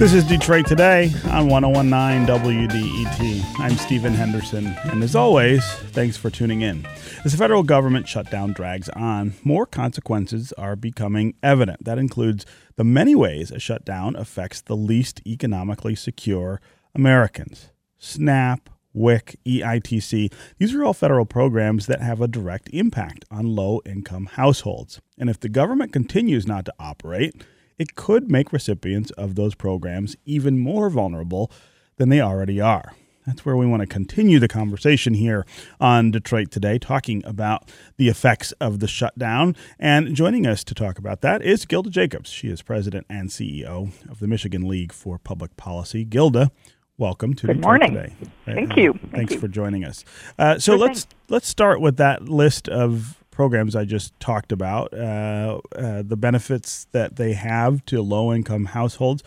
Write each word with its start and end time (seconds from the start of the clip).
This 0.00 0.14
is 0.14 0.24
Detroit 0.24 0.66
Today 0.66 1.12
on 1.30 1.48
1019 1.48 2.26
WDET. 2.26 3.44
I'm 3.58 3.76
Stephen 3.76 4.14
Henderson, 4.14 4.68
and 4.84 5.02
as 5.02 5.14
always, 5.14 5.62
thanks 5.92 6.16
for 6.16 6.30
tuning 6.30 6.62
in. 6.62 6.86
As 7.22 7.32
the 7.32 7.36
federal 7.36 7.62
government 7.62 8.08
shutdown 8.08 8.54
drags 8.54 8.88
on, 8.88 9.34
more 9.44 9.66
consequences 9.66 10.54
are 10.54 10.74
becoming 10.74 11.34
evident. 11.42 11.84
That 11.84 11.98
includes 11.98 12.46
the 12.76 12.82
many 12.82 13.14
ways 13.14 13.50
a 13.50 13.58
shutdown 13.58 14.16
affects 14.16 14.62
the 14.62 14.74
least 14.74 15.20
economically 15.26 15.94
secure 15.94 16.62
Americans. 16.94 17.68
SNAP, 17.98 18.70
WIC, 18.94 19.36
EITC, 19.44 20.32
these 20.56 20.74
are 20.74 20.82
all 20.82 20.94
federal 20.94 21.26
programs 21.26 21.84
that 21.88 22.00
have 22.00 22.22
a 22.22 22.26
direct 22.26 22.70
impact 22.72 23.26
on 23.30 23.54
low 23.54 23.82
income 23.84 24.30
households. 24.32 24.98
And 25.18 25.28
if 25.28 25.38
the 25.38 25.50
government 25.50 25.92
continues 25.92 26.46
not 26.46 26.64
to 26.64 26.74
operate, 26.80 27.44
it 27.80 27.94
could 27.96 28.30
make 28.30 28.52
recipients 28.52 29.10
of 29.12 29.36
those 29.36 29.54
programs 29.54 30.14
even 30.26 30.58
more 30.58 30.90
vulnerable 30.90 31.50
than 31.96 32.10
they 32.10 32.20
already 32.20 32.60
are. 32.60 32.92
That's 33.26 33.46
where 33.46 33.56
we 33.56 33.66
want 33.66 33.80
to 33.80 33.86
continue 33.86 34.38
the 34.38 34.48
conversation 34.48 35.14
here 35.14 35.46
on 35.80 36.10
Detroit 36.10 36.50
Today, 36.50 36.78
talking 36.78 37.24
about 37.24 37.70
the 37.96 38.08
effects 38.08 38.52
of 38.60 38.80
the 38.80 38.86
shutdown. 38.88 39.56
And 39.78 40.14
joining 40.14 40.46
us 40.46 40.62
to 40.64 40.74
talk 40.74 40.98
about 40.98 41.22
that 41.22 41.40
is 41.42 41.64
Gilda 41.64 41.88
Jacobs. 41.88 42.28
She 42.28 42.48
is 42.48 42.60
president 42.60 43.06
and 43.08 43.30
CEO 43.30 43.92
of 44.10 44.20
the 44.20 44.28
Michigan 44.28 44.68
League 44.68 44.92
for 44.92 45.18
Public 45.18 45.56
Policy. 45.56 46.04
Gilda, 46.04 46.50
welcome 46.98 47.32
to 47.34 47.46
Good 47.46 47.56
Detroit 47.62 47.80
morning. 47.80 47.94
Today. 47.94 48.14
Thank 48.44 48.72
Uh, 48.72 48.80
you. 48.80 48.92
Thanks 48.92 49.10
Thank 49.14 49.30
you. 49.32 49.38
for 49.38 49.48
joining 49.48 49.84
us. 49.86 50.04
Uh, 50.38 50.58
so 50.58 50.76
let's 50.76 51.06
let's 51.30 51.48
start 51.48 51.80
with 51.80 51.96
that 51.98 52.28
list 52.28 52.68
of 52.68 53.19
programs 53.40 53.74
I 53.74 53.86
just 53.86 54.20
talked 54.20 54.52
about, 54.52 54.92
uh, 54.92 55.60
uh, 55.74 56.02
the 56.02 56.18
benefits 56.18 56.86
that 56.92 57.16
they 57.16 57.32
have 57.32 57.82
to 57.86 58.02
low 58.02 58.34
income 58.34 58.66
households. 58.66 59.22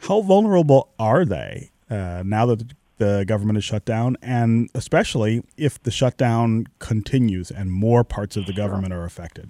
How 0.00 0.20
vulnerable 0.20 0.90
are 0.98 1.24
they 1.24 1.70
uh, 1.88 2.22
now 2.26 2.44
that 2.44 2.74
the 2.98 3.24
government 3.26 3.56
is 3.56 3.64
shut 3.64 3.86
down, 3.86 4.18
and 4.20 4.68
especially 4.74 5.42
if 5.56 5.82
the 5.82 5.90
shutdown 5.90 6.66
continues 6.78 7.50
and 7.50 7.72
more 7.72 8.04
parts 8.04 8.36
of 8.36 8.44
the 8.44 8.52
government 8.52 8.92
are 8.92 9.06
affected? 9.06 9.48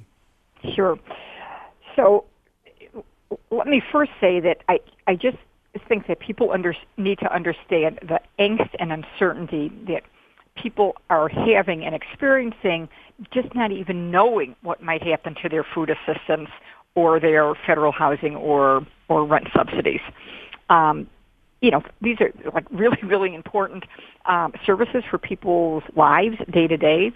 Sure. 0.76 0.96
So 1.96 2.24
let 3.50 3.66
me 3.66 3.82
first 3.90 4.12
say 4.20 4.38
that 4.38 4.58
I, 4.68 4.78
I 5.08 5.16
just 5.16 5.38
think 5.88 6.06
that 6.06 6.20
people 6.20 6.52
under, 6.52 6.72
need 6.96 7.18
to 7.18 7.34
understand 7.34 7.98
the 8.02 8.20
angst 8.38 8.70
and 8.78 8.92
uncertainty 8.92 9.72
that 9.88 10.04
people 10.62 10.96
are 11.10 11.28
having 11.28 11.84
and 11.84 11.94
experiencing, 11.94 12.88
just 13.32 13.54
not 13.54 13.72
even 13.72 14.10
knowing 14.10 14.54
what 14.62 14.82
might 14.82 15.02
happen 15.02 15.34
to 15.42 15.48
their 15.48 15.64
food 15.74 15.90
assistance 15.90 16.48
or 16.94 17.20
their 17.20 17.54
federal 17.66 17.92
housing 17.92 18.34
or, 18.36 18.86
or 19.08 19.24
rent 19.24 19.48
subsidies. 19.54 20.00
Um, 20.68 21.08
you 21.60 21.70
know, 21.70 21.82
these 22.00 22.16
are 22.20 22.32
like 22.54 22.66
really, 22.70 22.98
really 23.02 23.34
important 23.34 23.84
um, 24.26 24.52
services 24.64 25.02
for 25.10 25.18
people's 25.18 25.82
lives 25.96 26.36
day 26.50 26.66
to 26.66 26.76
day. 26.76 27.12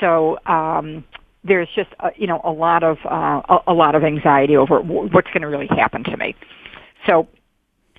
So 0.00 0.38
um, 0.46 1.04
there's 1.44 1.68
just 1.74 1.90
uh, 2.00 2.10
you 2.16 2.26
know 2.26 2.40
a 2.42 2.50
lot 2.50 2.82
of 2.82 2.98
uh, 3.04 3.42
a, 3.48 3.58
a 3.68 3.74
lot 3.74 3.94
of 3.94 4.02
anxiety 4.02 4.56
over 4.56 4.80
what's 4.80 5.28
going 5.28 5.42
to 5.42 5.48
really 5.48 5.68
happen 5.68 6.02
to 6.04 6.16
me. 6.16 6.34
So, 7.06 7.28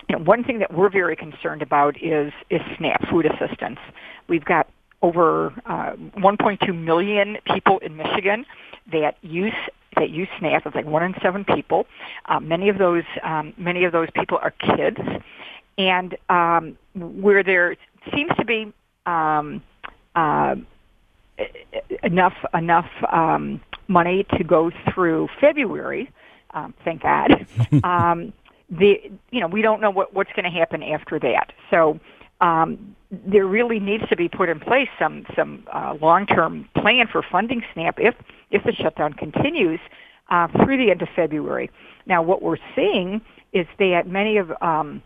you 0.09 0.17
know, 0.17 0.23
one 0.23 0.43
thing 0.43 0.59
that 0.59 0.73
we're 0.73 0.89
very 0.89 1.15
concerned 1.15 1.61
about 1.61 1.95
is 2.01 2.33
is 2.49 2.61
SNAP 2.77 3.07
food 3.09 3.25
assistance. 3.25 3.79
We've 4.27 4.45
got 4.45 4.67
over 5.01 5.53
uh, 5.65 5.93
1.2 6.17 6.75
million 6.77 7.37
people 7.45 7.79
in 7.79 7.95
Michigan 7.95 8.45
that 8.91 9.17
use 9.21 9.53
that 9.97 10.09
use 10.09 10.27
SNAP. 10.39 10.65
It's 10.65 10.75
like 10.75 10.85
one 10.85 11.03
in 11.03 11.15
seven 11.21 11.45
people. 11.45 11.87
Uh, 12.25 12.39
many 12.39 12.69
of 12.69 12.77
those 12.77 13.03
um, 13.23 13.53
many 13.57 13.85
of 13.85 13.91
those 13.91 14.09
people 14.13 14.37
are 14.41 14.51
kids, 14.51 14.97
and 15.77 16.17
um, 16.29 16.77
where 16.95 17.43
there 17.43 17.75
seems 18.13 18.31
to 18.37 18.45
be 18.45 18.73
um, 19.05 19.63
uh, 20.15 20.55
enough 22.03 22.35
enough 22.53 22.89
um, 23.11 23.61
money 23.87 24.25
to 24.37 24.43
go 24.43 24.71
through 24.93 25.27
February. 25.39 26.11
Um, 26.53 26.73
thank 26.83 27.03
God. 27.03 27.45
um, 27.83 28.33
the 28.69 28.99
you 29.31 29.39
know 29.39 29.47
we 29.47 29.61
don't 29.61 29.81
know 29.81 29.91
what, 29.91 30.13
what's 30.13 30.31
going 30.33 30.51
to 30.51 30.57
happen 30.57 30.81
after 30.81 31.19
that. 31.19 31.53
So 31.69 31.99
um, 32.41 32.95
there 33.11 33.45
really 33.45 33.79
needs 33.79 34.07
to 34.09 34.15
be 34.15 34.27
put 34.27 34.49
in 34.49 34.59
place 34.59 34.89
some 34.99 35.25
some 35.35 35.65
uh, 35.73 35.95
long 36.01 36.25
term 36.25 36.67
plan 36.75 37.07
for 37.11 37.23
funding 37.23 37.63
SNAP 37.73 37.99
if 37.99 38.15
if 38.51 38.63
the 38.63 38.73
shutdown 38.73 39.13
continues 39.13 39.79
uh, 40.29 40.47
through 40.47 40.77
the 40.77 40.91
end 40.91 41.01
of 41.01 41.09
February. 41.15 41.69
Now 42.05 42.21
what 42.21 42.41
we're 42.41 42.57
seeing 42.75 43.21
is 43.53 43.67
that 43.79 44.07
many 44.07 44.37
of 44.37 44.51
um, 44.61 45.01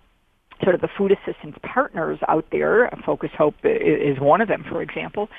sort 0.64 0.76
of 0.76 0.82
the 0.82 0.90
food 0.98 1.12
assistance 1.12 1.56
partners 1.64 2.20
out 2.28 2.46
there, 2.52 2.90
Focus 3.06 3.32
Hope 3.38 3.56
is 3.64 4.20
one 4.20 4.42
of 4.42 4.48
them, 4.48 4.66
for 4.68 4.82
example, 4.82 5.30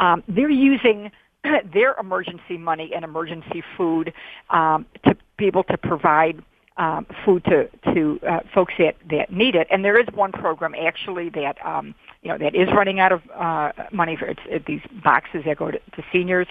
um, 0.00 0.22
they're 0.28 0.50
using 0.50 1.10
their 1.72 1.94
emergency 1.98 2.58
money 2.58 2.92
and 2.94 3.04
emergency 3.04 3.62
food 3.76 4.12
um, 4.50 4.86
to 5.04 5.16
be 5.38 5.46
able 5.46 5.64
to 5.64 5.78
provide 5.78 6.42
um, 6.78 7.06
food 7.24 7.44
to 7.44 7.68
to 7.94 8.20
uh, 8.28 8.40
folks 8.54 8.74
that 8.78 8.96
that 9.10 9.32
need 9.32 9.54
it. 9.54 9.66
And 9.70 9.84
there 9.84 9.98
is 9.98 10.06
one 10.14 10.32
program 10.32 10.74
actually 10.74 11.30
that 11.30 11.56
um, 11.64 11.94
you 12.22 12.30
know 12.30 12.38
that 12.38 12.54
is 12.54 12.68
running 12.74 13.00
out 13.00 13.12
of 13.12 13.22
uh, 13.34 13.72
money 13.92 14.16
for 14.16 14.26
it's, 14.26 14.40
it, 14.46 14.66
these 14.66 14.82
boxes 15.02 15.42
that 15.46 15.56
go 15.56 15.70
to, 15.70 15.78
to 15.78 16.04
seniors. 16.12 16.48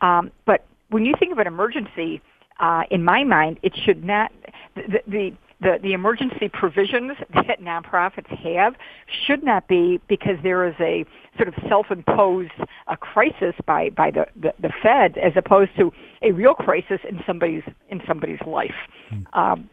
Um, 0.00 0.30
but 0.46 0.64
when 0.90 1.04
you 1.04 1.14
think 1.18 1.32
of 1.32 1.38
an 1.38 1.46
emergency, 1.46 2.22
uh, 2.60 2.82
in 2.90 3.04
my 3.04 3.24
mind, 3.24 3.58
it 3.62 3.74
should 3.84 4.04
not 4.04 4.32
the, 4.74 5.00
the 5.06 5.32
the, 5.60 5.78
the 5.82 5.92
emergency 5.92 6.48
provisions 6.48 7.12
that 7.34 7.60
nonprofits 7.60 8.28
have 8.38 8.74
should 9.26 9.42
not 9.42 9.66
be 9.66 10.00
because 10.08 10.36
there 10.42 10.66
is 10.66 10.74
a 10.80 11.04
sort 11.36 11.48
of 11.48 11.54
self-imposed 11.68 12.52
uh, 12.86 12.96
crisis 12.96 13.54
by, 13.66 13.90
by 13.90 14.10
the, 14.10 14.26
the, 14.40 14.52
the 14.60 14.72
Fed 14.82 15.18
as 15.18 15.32
opposed 15.36 15.70
to 15.76 15.92
a 16.22 16.32
real 16.32 16.54
crisis 16.54 17.00
in 17.08 17.20
somebody's 17.26 17.62
in 17.88 18.00
somebody's 18.06 18.40
life. 18.46 18.74
Um, 19.32 19.68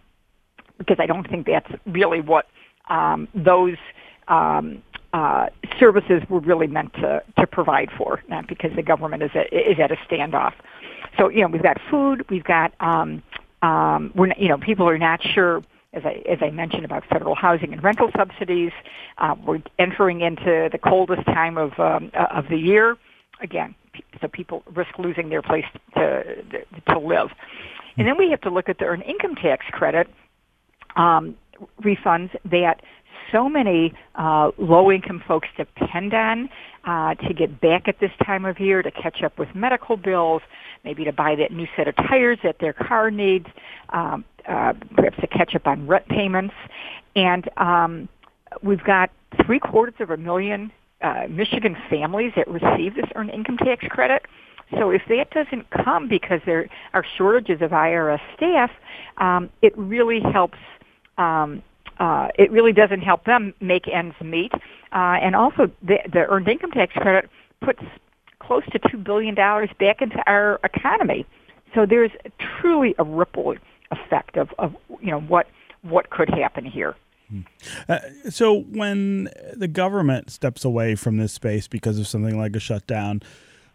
because 0.78 0.98
I 1.00 1.06
don't 1.06 1.30
think 1.30 1.46
that's 1.46 1.72
really 1.86 2.20
what 2.20 2.48
um, 2.90 3.28
those 3.34 3.78
um, 4.28 4.84
uh, 5.14 5.48
services 5.80 6.22
were 6.30 6.42
really 6.42 6.68
meant 6.68 6.94
to, 6.96 7.24
to 7.40 7.48
provide 7.48 7.90
for, 7.98 8.22
not 8.28 8.48
because 8.48 8.72
the 8.76 8.84
government 8.84 9.24
is 9.24 9.32
at, 9.34 9.54
is 9.54 9.80
at 9.82 9.92
a 9.92 9.96
standoff. 10.10 10.54
So 11.18 11.30
you 11.30 11.42
know 11.42 11.48
we've 11.48 11.64
got 11.64 11.78
food, 11.90 12.26
we've 12.30 12.44
got 12.44 12.74
um, 12.82 13.24
um, 13.62 14.12
we're 14.16 14.34
you 14.38 14.50
know 14.50 14.58
people 14.58 14.90
are 14.90 14.98
not 14.98 15.22
sure 15.24 15.62
as 15.96 16.04
I 16.06 16.22
as 16.30 16.40
I 16.42 16.50
mentioned 16.52 16.86
about 16.86 17.04
federal 17.06 17.36
housing 17.36 17.74
and 17.74 17.84
rental 17.84 18.10
subsidies. 18.16 18.72
Uh, 19.18 19.36
we're 19.46 19.62
entering 19.80 20.22
into 20.22 20.70
the 20.72 20.78
coldest 20.78 21.26
time 21.26 21.58
of 21.58 21.80
um, 21.80 22.12
uh, 22.14 22.28
of 22.32 22.46
the 22.50 22.58
year. 22.58 22.98
Again, 23.42 23.76
so 24.22 24.28
people 24.28 24.64
risk 24.74 24.98
losing 25.00 25.30
their 25.30 25.42
place 25.42 25.66
to 25.96 26.24
to 26.90 27.00
live. 27.00 27.30
And 27.98 28.08
then 28.08 28.18
we 28.18 28.30
have 28.32 28.42
to 28.42 28.50
look 28.50 28.68
at 28.70 28.78
the 28.78 28.86
earned 28.86 29.04
income 29.04 29.36
tax 29.36 29.66
credit 29.72 30.08
um, 30.96 31.36
refunds 31.82 32.32
that 32.44 32.82
so 33.32 33.50
many 33.50 33.94
uh, 34.16 34.52
low-income 34.58 35.24
folks 35.28 35.48
depend 35.58 36.14
on 36.14 36.50
uh, 36.86 37.16
to 37.16 37.34
get 37.34 37.60
back 37.60 37.88
at 37.88 38.00
this 38.00 38.12
time 38.26 38.46
of 38.46 38.60
year 38.60 38.82
to 38.82 38.92
catch 38.92 39.24
up 39.24 39.40
with 39.40 39.50
medical 39.56 39.98
bills, 39.98 40.42
maybe 40.84 41.04
to 41.06 41.12
buy 41.14 41.36
that 41.36 41.52
new 41.52 41.68
set 41.76 41.88
of 41.88 41.96
tires 41.96 42.38
that 42.44 42.58
their 42.60 42.74
car 42.74 43.10
needs, 43.10 43.48
um, 43.90 44.24
uh, 44.48 44.74
perhaps 44.96 45.18
to 45.22 45.28
catch 45.28 45.56
up 45.56 45.68
on 45.68 45.88
rent 45.88 46.08
payments, 46.08 46.54
and 47.16 47.50
um, 47.58 48.10
we've 48.62 48.84
got 48.84 49.12
three 49.46 49.60
quarters 49.60 49.96
of 50.00 50.10
a 50.10 50.18
million 50.18 50.72
uh, 51.02 51.28
Michigan 51.30 51.76
families 51.90 52.32
that 52.36 52.48
receive 52.48 52.96
this 52.96 53.06
earned 53.16 53.30
income 53.30 53.58
tax 53.58 53.86
credit. 53.90 54.24
So 54.72 54.90
if 54.90 55.04
that 55.10 55.30
doesn't 55.30 55.70
come 55.70 56.08
because 56.08 56.42
there 56.46 56.68
are 56.94 57.06
shortages 57.18 57.62
of 57.62 57.72
IRS 57.72 58.20
staff, 58.36 58.72
um, 59.18 59.50
it 59.62 59.78
really 59.78 60.20
helps. 60.20 60.58
Um, 61.18 61.62
uh, 62.00 62.28
it 62.38 62.52
really 62.52 62.74
doesn't 62.74 63.02
help 63.02 63.24
them 63.24 63.54
make 63.62 63.88
ends 63.88 64.16
meet, 64.22 64.52
uh, 64.92 65.16
and 65.22 65.34
also 65.34 65.72
the, 65.82 65.98
the 66.12 66.26
earned 66.28 66.48
income 66.48 66.72
tax 66.72 66.92
credit 66.94 67.30
puts 67.62 67.82
close 68.40 68.64
to 68.72 68.80
two 68.90 68.98
billion 68.98 69.34
dollars 69.34 69.70
back 69.80 70.02
into 70.02 70.18
our 70.28 70.60
economy. 70.66 71.26
So 71.74 71.86
there's 71.86 72.12
truly 72.60 72.96
a 72.98 73.04
ripple 73.04 73.56
effect 73.92 74.38
of, 74.38 74.54
of 74.58 74.76
you 75.02 75.12
know 75.12 75.22
what 75.22 75.48
what 75.82 76.10
could 76.10 76.30
happen 76.30 76.66
here. 76.66 76.96
Uh, 77.90 78.00
so 78.30 78.62
when 78.62 79.30
the 79.54 79.68
government 79.68 80.30
steps 80.30 80.64
away 80.64 80.96
from 80.96 81.18
this 81.18 81.34
space 81.34 81.68
because 81.68 81.98
of 81.98 82.08
something 82.08 82.38
like 82.38 82.56
a 82.56 82.60
shutdown, 82.60 83.22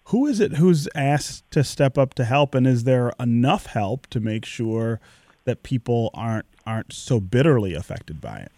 who 0.05 0.27
is 0.27 0.41
it 0.41 0.55
who's 0.55 0.89
asked 0.95 1.51
to 1.51 1.65
step 1.65 1.99
up 1.99 2.15
to 2.15 2.25
help, 2.25 2.55
and 2.55 2.67
is 2.67 2.85
there 2.85 3.13
enough 3.19 3.67
help 3.67 4.07
to 4.09 4.21
make 4.21 4.45
sure 4.45 5.01
that 5.45 5.63
people 5.63 6.11
aren't 6.15 6.47
aren't 6.67 6.93
so 6.93 7.21
bitterly 7.21 7.75
affected 7.75 8.21
by 8.21 8.39
it? 8.39 8.53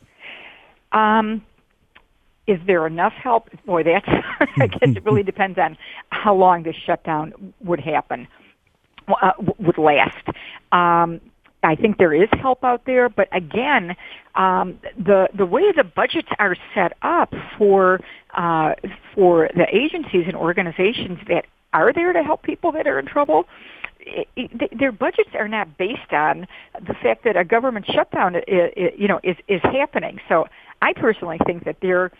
Um, 0.92 1.42
is 2.46 2.58
there 2.66 2.86
enough 2.86 3.12
help? 3.14 3.48
Boy, 3.64 3.82
that's 3.82 4.06
I 4.58 4.66
guess 4.66 4.96
it 4.96 5.04
really 5.04 5.22
depends 5.22 5.58
on 5.58 5.76
how 6.10 6.34
long 6.34 6.64
this 6.64 6.76
shutdown 6.76 7.54
would 7.60 7.80
happen, 7.80 8.28
uh, 9.08 9.32
would 9.58 9.78
last. 9.78 10.26
Um, 10.70 11.20
I 11.62 11.76
think 11.76 11.98
there 11.98 12.12
is 12.12 12.28
help 12.40 12.64
out 12.64 12.82
there, 12.86 13.08
but 13.08 13.28
again, 13.32 13.94
um, 14.34 14.78
the 14.96 15.28
the 15.36 15.46
way 15.46 15.72
the 15.72 15.84
budgets 15.84 16.28
are 16.38 16.56
set 16.74 16.92
up 17.02 17.32
for 17.56 18.00
uh, 18.34 18.74
for 19.14 19.48
the 19.54 19.66
agencies 19.72 20.24
and 20.26 20.36
organizations 20.36 21.18
that 21.28 21.46
are 21.72 21.92
there 21.92 22.12
to 22.12 22.22
help 22.22 22.42
people 22.42 22.72
that 22.72 22.86
are 22.86 22.98
in 22.98 23.06
trouble, 23.06 23.46
it, 24.00 24.28
it, 24.36 24.78
their 24.78 24.92
budgets 24.92 25.30
are 25.38 25.48
not 25.48 25.78
based 25.78 26.12
on 26.12 26.46
the 26.80 26.94
fact 26.94 27.24
that 27.24 27.36
a 27.36 27.44
government 27.44 27.86
shutdown, 27.86 28.36
you 28.96 29.08
know, 29.08 29.20
is 29.22 29.36
is 29.48 29.60
happening. 29.62 30.18
So 30.28 30.46
I 30.80 30.92
personally 30.92 31.38
think 31.46 31.64
that 31.64 31.76
there 31.80 32.10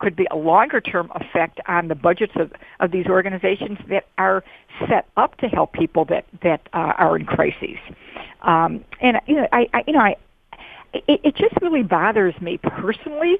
could 0.00 0.16
be 0.16 0.26
a 0.30 0.36
longer 0.36 0.80
term 0.80 1.10
effect 1.14 1.60
on 1.68 1.88
the 1.88 1.94
budgets 1.94 2.32
of, 2.36 2.52
of 2.80 2.90
these 2.90 3.06
organizations 3.06 3.78
that 3.88 4.06
are 4.18 4.42
set 4.88 5.06
up 5.16 5.36
to 5.38 5.46
help 5.46 5.72
people 5.72 6.04
that 6.06 6.24
that 6.42 6.68
uh, 6.72 6.94
are 6.98 7.16
in 7.16 7.24
crises. 7.24 7.78
Um, 8.42 8.84
and 9.00 9.20
you 9.26 9.36
know, 9.36 9.48
I, 9.52 9.68
I 9.72 9.84
you 9.86 9.92
know, 9.92 10.00
I 10.00 10.16
it, 10.92 11.20
it 11.24 11.36
just 11.36 11.54
really 11.60 11.82
bothers 11.82 12.38
me 12.40 12.58
personally 12.58 13.36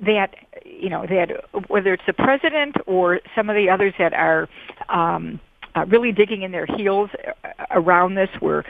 that 0.00 0.34
you 0.64 0.88
know 0.88 1.06
that 1.06 1.30
whether 1.68 1.92
it's 1.92 2.06
the 2.06 2.12
president 2.12 2.76
or 2.86 3.20
some 3.34 3.50
of 3.50 3.56
the 3.56 3.68
others 3.70 3.94
that 3.98 4.12
are 4.12 4.48
um, 4.88 5.40
uh, 5.74 5.84
really 5.88 6.12
digging 6.12 6.42
in 6.42 6.52
their 6.52 6.66
heels 6.66 7.10
around 7.70 8.14
this, 8.14 8.28
where 8.40 8.64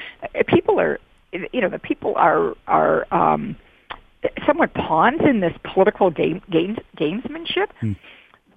people 0.46 0.78
are, 0.80 1.00
you 1.32 1.60
know, 1.60 1.68
the 1.68 1.78
people 1.78 2.14
are 2.16 2.54
are 2.66 3.12
um, 3.12 3.56
somewhat 4.46 4.72
pawns 4.74 5.20
in 5.28 5.40
this 5.40 5.54
political 5.64 6.10
game, 6.10 6.40
games, 6.50 6.78
gamesmanship. 6.96 7.68
Hmm. 7.80 7.92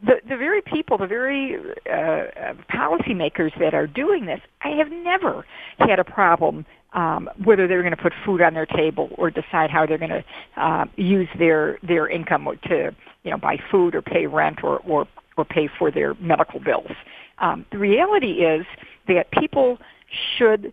The, 0.04 0.16
the 0.28 0.38
very 0.38 0.62
people, 0.62 0.98
the 0.98 1.08
very 1.08 1.58
uh, 1.90 1.94
uh, 1.94 2.54
policymakers 2.72 3.58
that 3.60 3.74
are 3.74 3.88
doing 3.88 4.26
this, 4.26 4.40
I 4.62 4.70
have 4.70 4.92
never 4.92 5.46
had 5.80 6.00
a 6.00 6.04
problem 6.04 6.66
um, 6.94 7.30
whether 7.44 7.68
they're 7.68 7.82
going 7.82 7.96
to 7.96 8.02
put 8.02 8.14
food 8.26 8.42
on 8.42 8.54
their 8.54 8.66
table 8.66 9.10
or 9.18 9.30
decide 9.30 9.70
how 9.70 9.86
they're 9.86 9.98
going 9.98 10.12
to 10.12 10.24
uh, 10.58 10.86
use 10.96 11.28
their 11.38 11.78
their 11.84 12.08
income 12.08 12.48
to 12.68 12.96
you 13.24 13.32
know 13.32 13.38
buy 13.38 13.58
food 13.70 13.96
or 13.96 14.02
pay 14.02 14.28
rent 14.28 14.64
or 14.64 14.80
or, 14.80 15.08
or 15.38 15.46
pay 15.46 15.70
for 15.78 15.92
their 15.92 16.14
medical 16.16 16.60
bills. 16.60 16.92
Um, 17.40 17.66
the 17.72 17.78
reality 17.78 18.46
is 18.46 18.66
that 19.08 19.30
people 19.32 19.78
should 20.38 20.72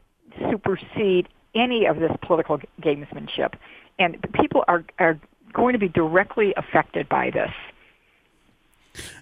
supersede 0.51 1.29
any 1.55 1.87
of 1.87 1.99
this 1.99 2.13
political 2.23 2.61
gamesmanship 2.81 3.55
and 3.99 4.17
people 4.33 4.65
are 4.69 4.85
are 4.99 5.21
going 5.53 5.73
to 5.73 5.79
be 5.79 5.89
directly 5.89 6.55
affected 6.57 7.09
by 7.09 7.31
this. 7.31 7.51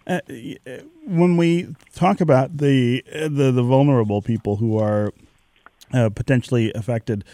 Uh, 0.06 0.20
when 1.06 1.36
we 1.36 1.74
talk 1.94 2.20
about 2.20 2.56
the 2.56 3.02
the, 3.12 3.52
the 3.52 3.62
vulnerable 3.62 4.22
people 4.22 4.56
who 4.56 4.78
are 4.78 5.12
uh, 5.92 6.10
potentially 6.10 6.72
affected, 6.74 7.24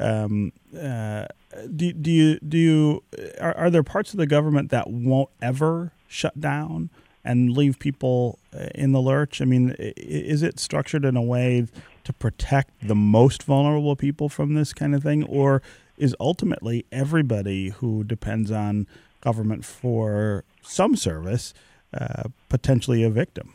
um, 0.00 0.52
uh, 0.78 1.26
do, 1.74 1.92
do 1.92 2.10
you 2.10 2.38
do 2.40 2.58
you 2.58 3.02
are, 3.40 3.56
are 3.56 3.70
there 3.70 3.82
parts 3.82 4.12
of 4.12 4.18
the 4.18 4.26
government 4.26 4.70
that 4.70 4.90
won't 4.90 5.30
ever 5.40 5.92
shut 6.08 6.38
down 6.40 6.90
and 7.24 7.56
leave 7.56 7.78
people 7.78 8.38
uh, 8.54 8.68
in 8.74 8.92
the 8.92 9.00
lurch? 9.00 9.40
I 9.40 9.44
mean, 9.44 9.74
is 9.78 10.42
it 10.42 10.60
structured 10.60 11.04
in 11.04 11.16
a 11.16 11.22
way 11.22 11.66
to 12.04 12.12
protect 12.12 12.86
the 12.86 12.94
most 12.94 13.42
vulnerable 13.42 13.96
people 13.96 14.28
from 14.28 14.54
this 14.54 14.72
kind 14.72 14.94
of 14.94 15.02
thing, 15.02 15.24
or 15.24 15.62
is 15.96 16.14
ultimately 16.20 16.84
everybody 16.92 17.70
who 17.70 18.04
depends 18.04 18.50
on 18.50 18.86
government 19.20 19.64
for 19.64 20.44
some 20.62 20.94
service 20.94 21.52
uh, 21.98 22.24
potentially 22.48 23.02
a 23.02 23.10
victim? 23.10 23.52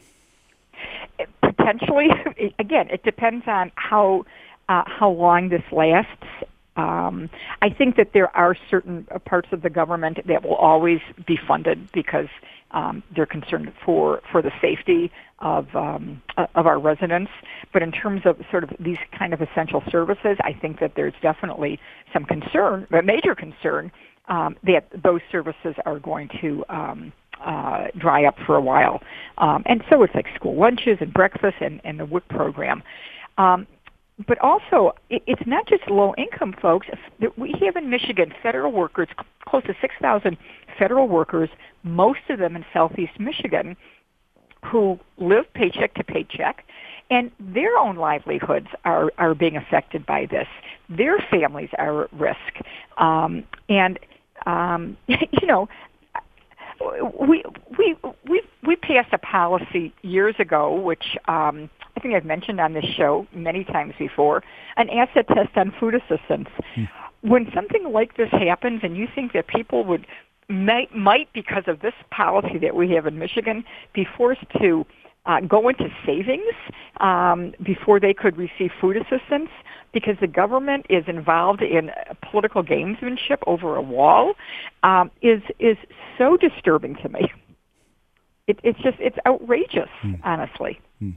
Potentially, 1.42 2.08
again, 2.60 2.88
it 2.90 3.04
depends 3.04 3.46
on 3.48 3.72
how 3.76 4.26
uh, 4.70 4.84
how 4.86 5.10
long 5.10 5.50
this 5.50 5.64
lasts. 5.72 6.26
Um, 6.78 7.30
I 7.62 7.70
think 7.70 7.98
that 7.98 8.12
there 8.14 8.36
are 8.36 8.56
certain 8.70 9.06
parts 9.26 9.50
of 9.52 9.62
the 9.62 9.70
government 9.70 10.20
that 10.26 10.44
will 10.44 10.56
always 10.56 11.00
be 11.28 11.38
funded 11.48 11.92
because 11.92 12.30
um, 12.72 13.04
they're 13.14 13.26
concerned 13.26 13.74
for 13.86 14.22
for 14.32 14.42
the 14.42 14.52
safety 14.62 15.12
of 15.40 15.68
um, 15.76 16.22
of 16.56 16.66
our 16.66 16.80
residents. 16.80 17.32
But 17.74 17.84
in 17.84 17.92
terms 17.92 18.22
of 18.26 18.38
sort 18.50 18.64
of 18.64 18.72
these 18.80 18.98
kind 19.18 19.34
of 19.34 19.42
essential 19.42 19.84
services, 19.92 20.38
I 20.42 20.54
think 20.54 20.80
that 20.80 20.94
there's 20.96 21.14
definitely 21.22 21.80
some 22.14 22.26
concern, 22.26 22.88
a 22.92 23.02
major 23.02 23.36
concern, 23.36 23.92
um, 24.28 24.56
that 24.64 24.88
those 25.04 25.22
services 25.32 25.76
are 25.86 26.00
going 26.00 26.30
to 26.42 26.64
um, 26.70 27.12
uh, 27.46 27.88
dry 27.98 28.26
up 28.26 28.36
for 28.46 28.56
a 28.56 28.62
while. 28.62 29.02
Um, 29.38 29.64
and 29.66 29.84
so 29.90 30.04
it's 30.04 30.14
like 30.16 30.28
school 30.36 30.56
lunches 30.56 30.98
and 31.02 31.14
breakfast 31.14 31.58
and, 31.62 31.82
and 31.84 32.00
the 32.00 32.06
WIC 32.06 32.28
program. 32.30 32.84
Um, 33.38 33.68
but 34.28 34.38
also, 34.40 34.92
it, 35.10 35.24
it's 35.26 35.42
not 35.46 35.68
just 35.68 35.90
low 35.90 36.14
income 36.18 36.54
folks. 36.62 36.88
We 37.38 37.56
have 37.66 37.76
in 37.76 37.90
Michigan 37.90 38.34
federal 38.44 38.72
workers, 38.72 39.08
close 39.48 39.64
to 39.64 39.74
6,000 39.82 40.38
federal 40.78 41.08
workers, 41.08 41.50
most 41.84 42.20
of 42.30 42.40
them 42.40 42.56
in 42.56 42.66
southeast 42.74 43.20
Michigan, 43.20 43.76
who 44.64 45.00
live 45.18 45.52
paycheck 45.54 45.94
to 45.96 46.04
paycheck, 46.04 46.66
and 47.10 47.32
their 47.40 47.78
own 47.78 47.96
livelihoods 47.96 48.68
are, 48.86 49.12
are 49.18 49.34
being 49.34 49.58
affected 49.58 50.06
by 50.06 50.28
this. 50.28 50.48
Their 50.90 51.18
families 51.30 51.70
are 51.78 52.04
at 52.04 52.14
risk. 52.14 52.38
Um, 52.98 53.44
and, 53.70 54.00
um, 54.46 54.98
you 55.08 55.48
know, 55.48 55.68
we, 57.20 57.44
we, 57.78 57.96
we, 58.28 58.42
we 58.64 58.76
passed 58.76 59.14
a 59.14 59.18
policy 59.18 59.94
years 60.02 60.36
ago, 60.40 60.76
which 60.76 61.18
um, 61.28 61.70
I 61.96 62.00
think 62.00 62.16
I've 62.16 62.26
mentioned 62.26 62.60
on 62.60 62.74
this 62.74 62.86
show 62.86 63.28
many 63.34 63.64
times 63.64 63.94
before, 63.98 64.44
an 64.78 64.90
asset 64.90 65.28
test 65.28 65.56
on 65.56 65.74
food 65.80 65.96
assistance. 65.96 66.50
Hmm. 66.76 66.86
When 67.22 67.52
something 67.54 67.92
like 67.92 68.18
this 68.18 68.32
happens 68.32 68.82
and 68.84 68.98
you 68.98 69.08
think 69.14 69.34
that 69.34 69.48
people 69.48 69.84
would 69.86 70.08
might, 70.50 70.94
might 70.96 71.32
because 71.34 71.64
of 71.68 71.80
this 71.82 71.94
policy 72.10 72.58
that 72.60 72.76
we 72.76 72.92
have 72.92 73.06
in 73.06 73.18
Michigan, 73.18 73.64
be 73.94 74.06
forced 74.18 74.46
to 74.60 74.86
uh, 75.26 75.40
go 75.42 75.70
into 75.70 75.88
savings 76.06 76.54
um, 77.00 77.54
before 77.64 78.00
they 78.00 78.14
could 78.14 78.38
receive 78.38 78.72
food 78.80 78.98
assistance 78.98 79.50
because 79.94 80.16
the 80.20 80.28
government 80.28 80.86
is 80.90 81.04
involved 81.08 81.62
in 81.62 81.92
political 82.32 82.64
gamesmanship 82.64 83.38
over 83.46 83.76
a 83.76 83.82
wall 83.82 84.34
um, 84.84 85.12
is 85.22 85.42
is 85.60 85.78
so 86.18 86.38
disturbing 86.38 86.96
to 86.96 87.10
me. 87.10 87.32
It, 88.48 88.60
it's 88.64 88.80
just 88.80 88.98
it's 89.00 89.18
outrageous, 89.26 89.90
hmm. 90.02 90.16
honestly. 90.24 90.80
Hmm. 91.00 91.12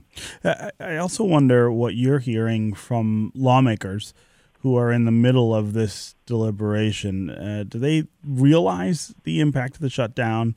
I 0.79 0.97
also 0.97 1.23
wonder 1.23 1.71
what 1.71 1.95
you're 1.95 2.19
hearing 2.19 2.73
from 2.73 3.31
lawmakers 3.33 4.13
who 4.59 4.77
are 4.77 4.91
in 4.91 5.05
the 5.05 5.11
middle 5.11 5.53
of 5.53 5.73
this 5.73 6.15
deliberation. 6.25 7.29
Uh, 7.29 7.63
do 7.67 7.77
they 7.77 8.05
realize 8.27 9.13
the 9.23 9.39
impact 9.39 9.75
of 9.75 9.81
the 9.81 9.89
shutdown 9.89 10.55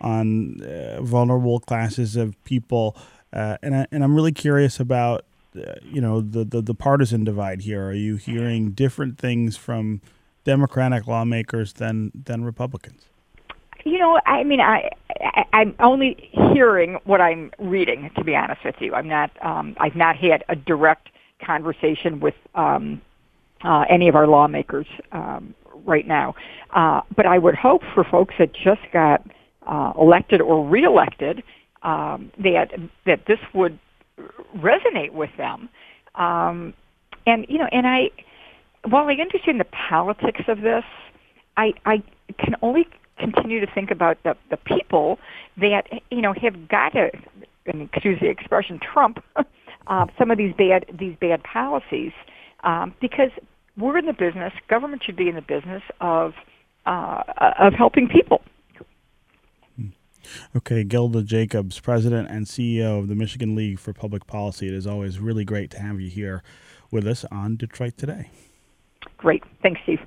on 0.00 0.62
uh, 0.62 1.00
vulnerable 1.02 1.60
classes 1.60 2.16
of 2.16 2.42
people? 2.44 2.96
Uh, 3.32 3.56
and 3.62 3.76
I, 3.76 3.86
and 3.92 4.02
I'm 4.02 4.14
really 4.14 4.32
curious 4.32 4.80
about 4.80 5.24
uh, 5.56 5.74
you 5.82 6.00
know 6.00 6.20
the, 6.20 6.44
the 6.44 6.62
the 6.62 6.74
partisan 6.74 7.24
divide 7.24 7.62
here. 7.62 7.88
Are 7.88 7.94
you 7.94 8.16
hearing 8.16 8.70
different 8.70 9.18
things 9.18 9.56
from 9.56 10.00
Democratic 10.44 11.06
lawmakers 11.06 11.74
than 11.74 12.12
than 12.14 12.44
Republicans? 12.44 13.06
You 13.84 13.98
know, 13.98 14.20
I 14.26 14.44
mean, 14.44 14.60
I, 14.60 14.90
I'm 15.52 15.74
only 15.80 16.30
hearing 16.52 16.98
what 17.04 17.20
I'm 17.20 17.50
reading. 17.58 18.10
To 18.16 18.24
be 18.24 18.36
honest 18.36 18.64
with 18.64 18.76
you, 18.80 18.94
I'm 18.94 19.08
not. 19.08 19.30
Um, 19.44 19.76
I've 19.78 19.96
not 19.96 20.16
had 20.16 20.44
a 20.48 20.56
direct 20.56 21.08
conversation 21.44 22.20
with 22.20 22.34
um, 22.54 23.00
uh, 23.64 23.84
any 23.88 24.08
of 24.08 24.14
our 24.14 24.26
lawmakers 24.26 24.86
um, 25.12 25.54
right 25.84 26.06
now. 26.06 26.34
Uh, 26.70 27.00
but 27.16 27.26
I 27.26 27.38
would 27.38 27.54
hope 27.54 27.82
for 27.94 28.04
folks 28.04 28.34
that 28.38 28.52
just 28.52 28.82
got 28.92 29.26
uh, 29.66 29.92
elected 29.98 30.40
or 30.40 30.66
reelected 30.66 31.42
um, 31.82 32.30
that 32.38 32.70
that 33.06 33.20
this 33.26 33.38
would 33.54 33.78
resonate 34.56 35.12
with 35.12 35.30
them. 35.36 35.68
Um, 36.14 36.74
and 37.26 37.46
you 37.48 37.58
know, 37.58 37.68
and 37.72 37.86
I, 37.86 38.10
while 38.88 39.06
I 39.06 39.14
understand 39.14 39.60
the 39.60 39.66
politics 39.88 40.42
of 40.48 40.60
this, 40.60 40.84
I 41.56 41.72
I 41.84 42.02
can 42.38 42.54
only 42.62 42.86
continue 43.18 43.60
to 43.60 43.66
think 43.72 43.90
about 43.90 44.18
the 44.24 44.36
the 44.50 44.56
people 44.56 45.18
that 45.58 45.84
you 46.10 46.22
know 46.22 46.34
have 46.40 46.68
got 46.68 46.90
to, 46.90 47.10
and 47.66 47.82
excuse 47.82 48.18
the 48.20 48.28
expression, 48.28 48.80
trump 48.80 49.22
uh, 49.86 50.06
some 50.18 50.30
of 50.30 50.38
these 50.38 50.54
bad 50.56 50.86
these 50.98 51.16
bad 51.20 51.42
policies 51.42 52.12
um, 52.64 52.94
because 53.00 53.30
we're 53.76 53.98
in 53.98 54.06
the 54.06 54.12
business. 54.12 54.52
Government 54.68 55.02
should 55.04 55.16
be 55.16 55.28
in 55.28 55.34
the 55.34 55.42
business 55.42 55.82
of 56.00 56.32
uh, 56.86 57.22
of 57.58 57.74
helping 57.74 58.08
people. 58.08 58.42
Okay, 60.56 60.84
Gilda 60.84 61.22
Jacobs, 61.22 61.80
President 61.80 62.28
and 62.30 62.46
CEO 62.46 62.98
of 62.98 63.08
the 63.08 63.14
Michigan 63.14 63.54
League 63.54 63.78
for 63.78 63.92
Public 63.92 64.26
Policy. 64.26 64.68
It 64.68 64.74
is 64.74 64.86
always 64.86 65.18
really 65.18 65.44
great 65.44 65.70
to 65.72 65.80
have 65.80 66.00
you 66.00 66.10
here 66.10 66.42
with 66.90 67.06
us 67.06 67.24
on 67.30 67.56
Detroit 67.56 67.96
Today. 67.96 68.30
Great. 69.16 69.42
Thanks, 69.62 69.80
Steve. 69.84 70.00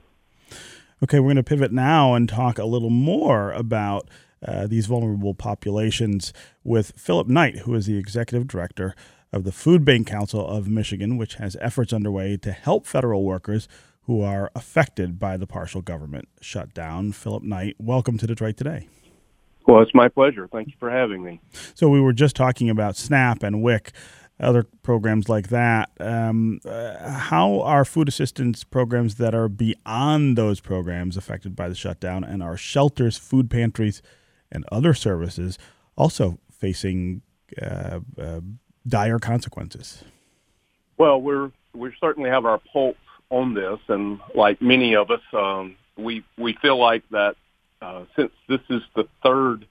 Okay, 1.04 1.20
we're 1.20 1.28
going 1.28 1.36
to 1.38 1.44
pivot 1.44 1.72
now 1.72 2.14
and 2.14 2.30
talk 2.30 2.58
a 2.58 2.66
little 2.66 2.90
more 2.90 3.52
about 3.52 4.08
uh, 4.46 4.68
these 4.68 4.86
vulnerable 4.86 5.34
populations 5.34 6.34
with 6.64 6.94
Philip 6.98 7.28
Knight, 7.28 7.60
who 7.60 7.74
is 7.76 7.86
the 7.86 7.98
Executive 7.98 8.48
Director 8.48 8.96
of 9.32 9.44
the 9.44 9.52
Food 9.52 9.84
Bank 9.84 10.08
Council 10.08 10.46
of 10.46 10.68
Michigan, 10.68 11.18
which 11.18 11.36
has 11.36 11.58
efforts 11.60 11.92
underway 11.92 12.38
to 12.38 12.52
help 12.52 12.86
federal 12.86 13.24
workers 13.24 13.68
who 14.04 14.22
are 14.22 14.52
affected 14.56 15.20
by 15.20 15.38
the 15.38 15.48
partial 15.48 15.82
government 15.82 16.28
shutdown. 16.42 17.12
Philip 17.12 17.44
Knight, 17.44 17.76
welcome 17.80 18.18
to 18.18 18.28
Detroit 18.28 18.58
Today. 18.58 18.88
Well, 19.66 19.82
it's 19.82 19.94
my 19.94 20.10
pleasure. 20.10 20.48
Thank 20.52 20.68
you 20.70 20.74
for 20.80 20.90
having 20.90 21.24
me. 21.24 21.40
So, 21.74 21.90
we 21.90 22.02
were 22.02 22.14
just 22.14 22.36
talking 22.36 22.70
about 22.70 22.98
SNAP 22.98 23.44
and 23.44 23.62
WIC, 23.62 23.92
other 24.40 24.64
programs 24.64 25.30
like 25.30 25.50
that. 25.50 25.90
Um, 26.00 26.60
uh, 26.66 27.12
how 27.12 27.62
are 27.62 27.86
food 27.86 28.08
assistance 28.08 28.64
programs 28.64 29.16
that 29.16 29.34
are 29.34 29.48
beyond 29.48 30.38
those 30.38 30.60
programs 30.60 31.18
affected 31.18 31.56
by 31.56 31.70
the 31.70 31.76
shutdown, 31.76 32.24
and 32.24 32.44
are 32.44 32.58
shelters, 32.58 33.18
food 33.18 33.50
pantries, 33.50 34.02
and 34.52 34.66
other 34.72 34.94
services 34.94 35.58
also 35.96 36.40
facing 36.52 37.22
uh, 37.62 38.00
uh, 38.20 38.42
dire 38.88 39.20
consequences? 39.20 40.04
Well, 40.98 41.22
we're 41.22 41.52
we 41.74 41.92
certainly 42.00 42.30
have 42.30 42.46
our 42.46 42.60
pulse 42.72 42.98
on 43.30 43.54
this, 43.54 43.80
and 43.88 44.20
like 44.36 44.62
many 44.62 44.96
of 44.96 45.10
us, 45.10 45.22
um, 45.34 45.76
we 45.98 46.24
we 46.38 46.54
feel 46.62 46.78
like 46.78 47.04
that 47.12 47.36
uh, 47.84 48.06
since 48.16 48.32
this 48.48 48.62
is 48.70 48.82
the 48.96 49.08
third 49.24 49.68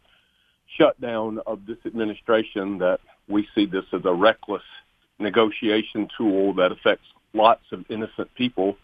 shutdown 0.78 1.40
of 1.46 1.66
this 1.66 1.78
administration, 1.86 2.78
that 2.78 3.00
we 3.28 3.48
see 3.54 3.66
this 3.66 3.84
as 3.92 4.02
a 4.04 4.12
reckless 4.12 4.62
negotiation 5.18 6.08
tool 6.16 6.54
that 6.54 6.72
affects 6.72 7.06
lots 7.32 7.62
of 7.72 7.84
innocent 7.88 8.28
people. 8.34 8.76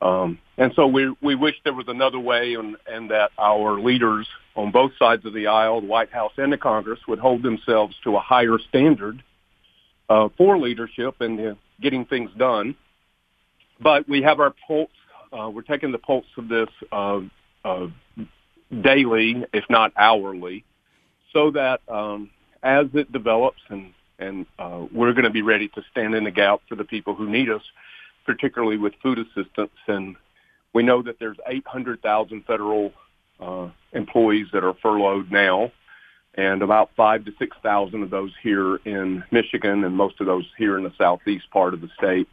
Um, 0.00 0.38
and 0.58 0.72
so 0.74 0.86
we 0.86 1.14
we 1.20 1.34
wish 1.34 1.54
there 1.64 1.74
was 1.74 1.86
another 1.88 2.18
way, 2.18 2.54
and, 2.54 2.76
and 2.90 3.10
that 3.10 3.30
our 3.38 3.78
leaders 3.78 4.26
on 4.56 4.72
both 4.72 4.92
sides 4.98 5.24
of 5.24 5.32
the 5.32 5.46
aisle, 5.46 5.80
the 5.80 5.86
White 5.86 6.12
House 6.12 6.32
and 6.38 6.52
the 6.52 6.58
Congress, 6.58 6.98
would 7.06 7.18
hold 7.18 7.42
themselves 7.42 7.94
to 8.04 8.16
a 8.16 8.20
higher 8.20 8.58
standard 8.68 9.22
uh, 10.08 10.28
for 10.36 10.58
leadership 10.58 11.20
and 11.20 11.40
uh, 11.40 11.54
getting 11.80 12.04
things 12.04 12.30
done. 12.36 12.74
But 13.80 14.08
we 14.08 14.22
have 14.22 14.40
our 14.40 14.54
pulse. 14.66 14.90
Uh, 15.32 15.50
we're 15.50 15.62
taking 15.62 15.92
the 15.92 15.98
pulse 15.98 16.26
of 16.36 16.48
this 16.48 16.68
uh, 16.90 17.20
daily, 18.80 19.44
if 19.52 19.64
not 19.68 19.92
hourly, 19.96 20.64
so 21.32 21.50
that 21.52 21.80
um, 21.88 22.30
as 22.62 22.86
it 22.94 23.12
develops 23.12 23.60
and 23.68 23.92
and 24.18 24.46
uh, 24.58 24.84
we're 24.92 25.12
going 25.12 25.24
to 25.24 25.30
be 25.30 25.42
ready 25.42 25.68
to 25.68 25.82
stand 25.90 26.14
in 26.14 26.24
the 26.24 26.30
gap 26.30 26.60
for 26.68 26.76
the 26.76 26.84
people 26.84 27.14
who 27.14 27.28
need 27.28 27.50
us, 27.50 27.62
particularly 28.24 28.76
with 28.76 28.92
food 29.02 29.18
assistance. 29.18 29.72
And 29.88 30.16
we 30.72 30.84
know 30.84 31.02
that 31.02 31.18
there's 31.18 31.38
800,000 31.46 32.44
federal 32.44 32.92
uh, 33.40 33.68
employees 33.92 34.46
that 34.52 34.62
are 34.62 34.74
furloughed 34.80 35.32
now, 35.32 35.72
and 36.34 36.62
about 36.62 36.90
five 36.96 37.24
to 37.24 37.32
six 37.38 37.56
thousand 37.62 38.02
of 38.02 38.10
those 38.10 38.30
here 38.42 38.76
in 38.84 39.22
Michigan, 39.30 39.84
and 39.84 39.94
most 39.94 40.20
of 40.20 40.26
those 40.26 40.46
here 40.56 40.78
in 40.78 40.84
the 40.84 40.92
southeast 40.96 41.50
part 41.50 41.74
of 41.74 41.80
the 41.80 41.90
state. 41.98 42.28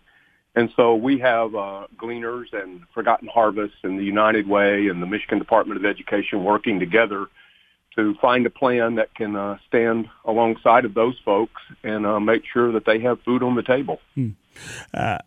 And 0.56 0.70
so 0.76 0.96
we 0.96 1.20
have 1.20 1.54
uh, 1.56 1.88
Gleaners 1.96 2.48
and 2.54 2.82
Forgotten 2.94 3.28
Harvest 3.28 3.76
and 3.84 4.00
the 4.00 4.04
United 4.04 4.48
Way 4.48 4.88
and 4.88 5.02
the 5.02 5.06
Michigan 5.06 5.38
Department 5.38 5.80
of 5.80 5.86
Education 5.86 6.44
working 6.44 6.80
together 6.80 7.28
to 7.96 8.16
find 8.22 8.46
a 8.46 8.50
plan 8.50 8.96
that 8.96 9.14
can 9.16 9.36
uh, 9.36 9.58
stand 9.68 10.08
alongside 10.26 10.86
of 10.86 10.94
those 10.94 11.16
folks 11.24 11.62
and 11.84 12.06
uh, 12.06 12.20
make 12.20 12.44
sure 12.52 12.72
that 12.72 12.86
they 12.86 13.00
have 13.00 13.22
food 13.22 13.44
on 13.44 13.56
the 13.56 13.64
table. 13.64 14.00
Hmm. 14.16 14.30
Uh, 14.94 15.18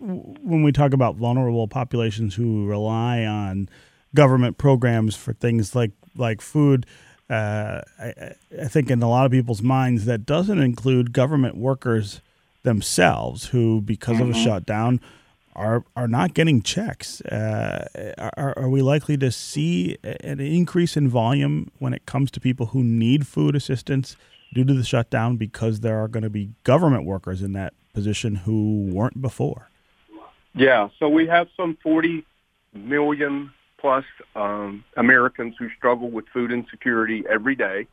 when 0.00 0.62
we 0.62 0.72
talk 0.72 0.92
about 0.92 1.16
vulnerable 1.16 1.68
populations 1.68 2.34
who 2.34 2.66
rely 2.66 3.24
on 3.24 3.68
government 4.14 4.58
programs 4.58 5.16
for 5.16 5.32
things 5.32 5.74
like 5.74 5.92
like 6.16 6.40
food, 6.40 6.86
uh, 7.28 7.80
I, 7.98 8.34
I, 8.60 8.68
think 8.68 8.90
in 8.90 9.02
a 9.02 9.08
lot 9.08 9.26
of 9.26 9.32
people's 9.32 9.62
minds 9.62 10.04
that 10.04 10.24
doesn't 10.24 10.60
include 10.60 11.12
government 11.12 11.56
workers 11.56 12.20
themselves 12.66 13.46
who, 13.46 13.80
because 13.80 14.16
mm-hmm. 14.16 14.24
of 14.24 14.28
a 14.30 14.32
mm-hmm. 14.32 14.44
shutdown, 14.44 15.00
are 15.54 15.84
are 15.96 16.06
not 16.06 16.34
getting 16.34 16.60
checks. 16.60 17.22
Uh, 17.22 18.14
are, 18.18 18.52
are 18.58 18.68
we 18.68 18.82
likely 18.82 19.16
to 19.16 19.32
see 19.32 19.96
an 20.02 20.38
increase 20.38 20.98
in 20.98 21.08
volume 21.08 21.70
when 21.78 21.94
it 21.94 22.04
comes 22.04 22.30
to 22.32 22.40
people 22.40 22.66
who 22.66 22.84
need 22.84 23.26
food 23.26 23.56
assistance 23.56 24.16
due 24.52 24.64
to 24.64 24.74
the 24.74 24.84
shutdown 24.84 25.36
because 25.36 25.80
there 25.80 25.98
are 25.98 26.08
going 26.08 26.22
to 26.22 26.30
be 26.30 26.50
government 26.62 27.04
workers 27.04 27.40
in 27.40 27.52
that 27.54 27.72
position 27.94 28.34
who 28.34 28.90
weren't 28.92 29.20
before? 29.22 29.70
Yeah, 30.54 30.88
so 30.98 31.08
we 31.08 31.26
have 31.26 31.48
some 31.56 31.76
40 31.82 32.24
million 32.74 33.50
plus 33.78 34.04
um, 34.34 34.84
Americans 34.96 35.54
who 35.58 35.68
struggle 35.76 36.10
with 36.10 36.26
food 36.28 36.52
insecurity 36.52 37.24
every 37.28 37.54
day. 37.54 37.86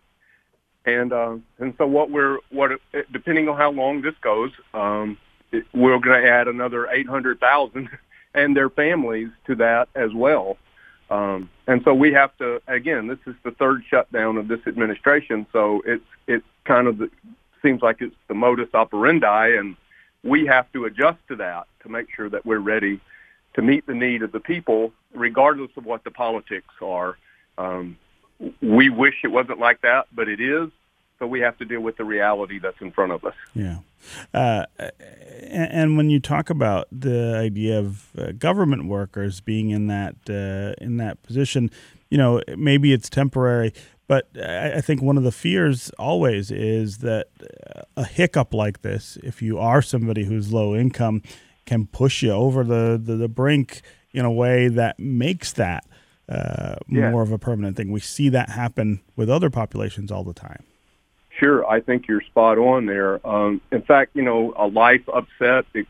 And 0.86 1.14
uh, 1.14 1.38
and 1.60 1.74
so 1.78 1.88
what 1.88 2.12
we're 2.12 2.40
what 2.50 2.72
depending 3.12 3.48
on 3.48 3.58
how 3.58 3.72
long 3.72 4.02
this 4.02 4.16
goes, 4.22 4.52
um, 4.74 5.18
it, 5.52 5.66
we're 5.74 5.98
going 6.00 6.22
to 6.22 6.30
add 6.30 6.48
another 6.48 6.88
eight 6.90 7.08
hundred 7.08 7.40
thousand 7.40 7.90
and 8.34 8.56
their 8.56 8.70
families 8.70 9.30
to 9.48 9.56
that 9.56 9.88
as 9.96 10.14
well. 10.14 10.58
Um, 11.10 11.50
and 11.68 11.82
so 11.86 11.94
we 11.94 12.12
have 12.14 12.36
to 12.38 12.62
again. 12.68 13.08
This 13.08 13.20
is 13.28 13.36
the 13.44 13.52
third 13.52 13.84
shutdown 13.90 14.38
of 14.38 14.48
this 14.48 14.60
administration, 14.68 15.46
so 15.54 15.82
it's 15.86 16.04
it's 16.28 16.46
kind 16.66 16.88
of 16.88 16.98
the, 16.98 17.10
seems 17.62 17.82
like 17.82 17.98
it's 18.02 18.16
the 18.28 18.34
modus 18.34 18.70
operandi, 18.74 19.56
and 19.58 19.78
we 20.24 20.46
have 20.46 20.72
to 20.74 20.86
adjust 20.86 21.20
to 21.30 21.36
that 21.38 21.68
to 21.84 21.90
make 21.90 22.08
sure 22.16 22.30
that 22.30 22.46
we're 22.46 22.60
ready 22.60 23.00
to 23.54 23.62
meet 23.62 23.86
the 23.86 23.94
need 23.94 24.24
of 24.24 24.32
the 24.32 24.40
people, 24.40 24.92
regardless 25.14 25.72
of 25.78 25.86
what 25.86 26.04
the 26.04 26.12
politics 26.12 26.74
are. 26.82 27.18
Um, 27.58 27.98
we 28.62 28.90
wish 28.90 29.16
it 29.24 29.30
wasn't 29.30 29.60
like 29.60 29.82
that, 29.82 30.08
but 30.14 30.28
it 30.28 30.40
is. 30.40 30.70
So 31.20 31.28
we 31.28 31.40
have 31.42 31.58
to 31.60 31.66
deal 31.66 31.80
with 31.80 31.98
the 31.98 32.04
reality 32.04 32.60
that's 32.60 32.82
in 32.82 32.92
front 32.92 33.12
of 33.12 33.24
us. 33.24 33.36
Yeah. 33.54 33.78
Uh, 34.34 34.66
and, 35.48 35.96
when 35.96 36.10
you 36.10 36.20
talk 36.20 36.50
about 36.50 36.88
the 36.92 37.38
idea 37.38 37.80
of 37.80 38.10
uh, 38.18 38.34
government 38.34 38.88
workers 38.88 39.40
being 39.40 39.70
in 39.70 39.88
that 39.88 40.16
uh, 40.30 40.84
in 40.84 40.98
that 40.98 41.24
position, 41.24 41.72
you 42.10 42.18
know, 42.18 42.42
maybe 42.58 42.92
it's 42.92 43.10
temporary, 43.10 43.74
but 44.08 44.28
I, 44.36 44.74
I 44.74 44.82
think 44.82 45.02
one 45.02 45.18
of 45.18 45.24
the 45.24 45.32
fears 45.32 45.90
always 45.98 46.52
is 46.52 46.98
that 46.98 47.28
a 47.96 48.04
hiccup 48.04 48.54
like 48.54 48.82
this, 48.82 49.18
if 49.24 49.42
you 49.42 49.58
are 49.60 49.82
somebody 49.82 50.26
who's 50.26 50.52
low 50.52 50.76
income, 50.76 51.22
can 51.66 51.88
push 51.88 52.22
you 52.24 52.32
over 52.32 52.64
the, 52.64 53.00
the, 53.02 53.16
the 53.16 53.30
brink 53.30 53.82
in 54.12 54.26
a 54.26 54.32
way 54.32 54.68
that 54.68 55.00
makes 55.00 55.54
that 55.54 55.86
uh, 56.30 56.76
yeah. 56.88 57.12
more 57.12 57.22
of 57.22 57.32
a 57.32 57.38
permanent 57.38 57.78
thing. 57.78 57.92
We 57.92 58.00
see 58.00 58.30
that 58.30 58.50
happen 58.50 59.02
with 59.16 59.30
other 59.30 59.50
populations 59.50 60.12
all 60.12 60.24
the 60.24 60.34
time. 60.34 60.64
Sure, 61.40 61.68
I 61.68 61.82
think 61.82 62.08
you're 62.08 62.22
spot 62.22 62.58
on 62.58 62.86
there. 62.86 63.26
Um, 63.28 63.60
in 63.72 63.82
fact, 63.82 64.16
you 64.16 64.22
know, 64.22 64.54
a 64.58 64.68
life 64.68 65.02
upset 65.12 65.66
it, 65.74 65.88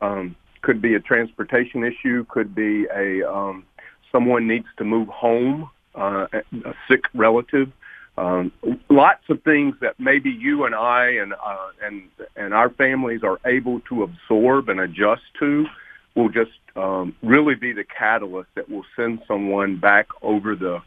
um, 0.00 0.36
could 0.62 0.80
be 0.80 0.94
a 0.94 1.00
transportation 1.00 1.84
issue, 1.84 2.24
could 2.28 2.54
be 2.54 2.86
a 2.94 3.22
um, 3.28 3.64
someone 4.12 4.46
needs 4.46 4.66
to 4.78 4.84
move 4.84 5.08
home, 5.08 5.70
uh, 5.94 6.26
a 6.32 6.74
sick 6.88 7.04
relative. 7.14 7.72
Um, 8.16 8.52
lots 8.88 9.24
of 9.28 9.42
things 9.42 9.74
that 9.80 9.98
maybe 9.98 10.30
you 10.30 10.64
and 10.64 10.74
I 10.74 11.08
and 11.08 11.32
uh, 11.32 11.68
and 11.82 12.02
and 12.36 12.54
our 12.54 12.70
families 12.70 13.22
are 13.24 13.40
able 13.44 13.80
to 13.80 14.04
absorb 14.04 14.68
and 14.68 14.80
adjust 14.80 15.22
to 15.40 15.66
will 16.14 16.28
just 16.28 16.52
um, 16.76 17.14
really 17.22 17.54
be 17.54 17.72
the 17.72 17.84
catalyst 17.84 18.48
that 18.54 18.68
will 18.68 18.84
send 18.96 19.20
someone 19.26 19.76
back 19.76 20.08
over 20.22 20.54
the, 20.54 20.80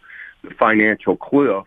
the 0.44 0.54
financial 0.56 1.18
cliff. 1.18 1.66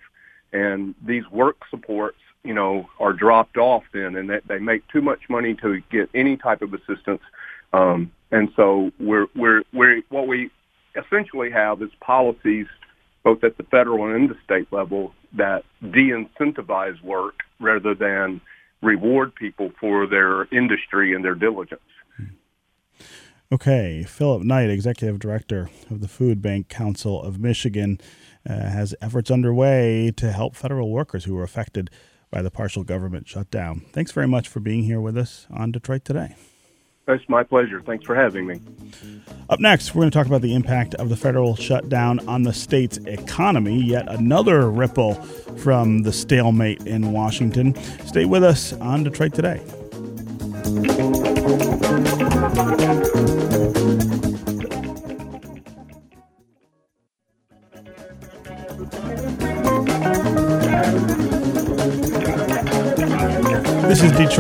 And 0.53 0.95
these 1.05 1.29
work 1.31 1.57
supports, 1.71 2.19
you 2.43 2.55
know, 2.55 2.89
are 2.99 3.13
dropped 3.13 3.57
off 3.57 3.85
then, 3.93 4.17
and 4.17 4.31
that 4.31 4.47
they 4.49 4.59
make 4.59 4.87
too 4.89 5.03
much 5.03 5.29
money 5.29 5.55
to 5.57 5.81
get 5.91 6.09
any 6.15 6.37
type 6.37 6.63
of 6.63 6.75
assistance. 6.75 7.23
Um, 7.73 8.11
and 8.33 8.51
so 8.57 8.91
we're 8.99 9.27
we're 9.37 9.63
we're 9.73 10.03
what 10.09 10.27
we 10.27 10.51
essentially 10.97 11.51
have 11.51 11.83
is 11.83 11.91
policies 12.01 12.67
both 13.23 13.45
at 13.45 13.57
the 13.57 13.63
federal 13.65 14.13
and 14.13 14.31
the 14.31 14.37
state 14.45 14.73
level 14.73 15.13
that 15.35 15.65
de-incentivize 15.91 17.01
work 17.03 17.41
rather 17.61 17.95
than 17.95 18.41
reward 18.83 19.35
people 19.35 19.71
for 19.79 20.07
their 20.07 20.45
industry 20.45 21.15
and 21.15 21.25
their 21.25 21.35
diligence. 21.35 21.81
Okay, 23.53 24.05
Philip 24.05 24.45
Knight, 24.45 24.71
Executive 24.71 25.19
Director 25.19 25.71
of 25.91 26.01
the 26.01 26.07
Food 26.07 26.41
Bank 26.41 26.69
Council 26.69 27.21
of 27.21 27.41
Michigan, 27.41 28.01
uh, 28.49 28.55
has 28.55 28.95
efforts 29.03 29.29
underway 29.29 30.13
to 30.19 30.31
help 30.31 30.55
federal 30.55 30.89
workers 30.89 31.25
who 31.25 31.35
were 31.35 31.43
affected 31.43 31.91
by 32.31 32.43
the 32.43 32.51
partial 32.51 32.85
government 32.85 33.27
shutdown. 33.27 33.81
Thanks 33.93 34.13
very 34.13 34.29
much 34.29 34.47
for 34.47 34.61
being 34.61 34.85
here 34.85 35.01
with 35.01 35.19
us 35.19 35.49
on 35.51 35.73
Detroit 35.73 36.05
Today. 36.05 36.37
It's 37.09 37.29
my 37.29 37.43
pleasure. 37.43 37.81
Thanks 37.81 38.07
for 38.07 38.15
having 38.15 38.47
me. 38.47 38.61
Up 39.49 39.59
next, 39.59 39.97
we're 39.97 40.03
going 40.03 40.13
to 40.13 40.17
talk 40.17 40.29
about 40.29 40.43
the 40.43 40.55
impact 40.55 40.95
of 40.95 41.09
the 41.09 41.17
federal 41.17 41.57
shutdown 41.57 42.21
on 42.29 42.45
the 42.45 42.53
state's 42.53 42.99
economy, 42.99 43.83
yet 43.83 44.09
another 44.09 44.71
ripple 44.71 45.15
from 45.15 46.05
the 46.05 46.13
stalemate 46.13 46.87
in 46.87 47.11
Washington. 47.11 47.75
Stay 48.07 48.27
with 48.27 48.45
us 48.45 48.75
on 48.75 49.03
Detroit 49.03 49.35
Today. 49.35 49.61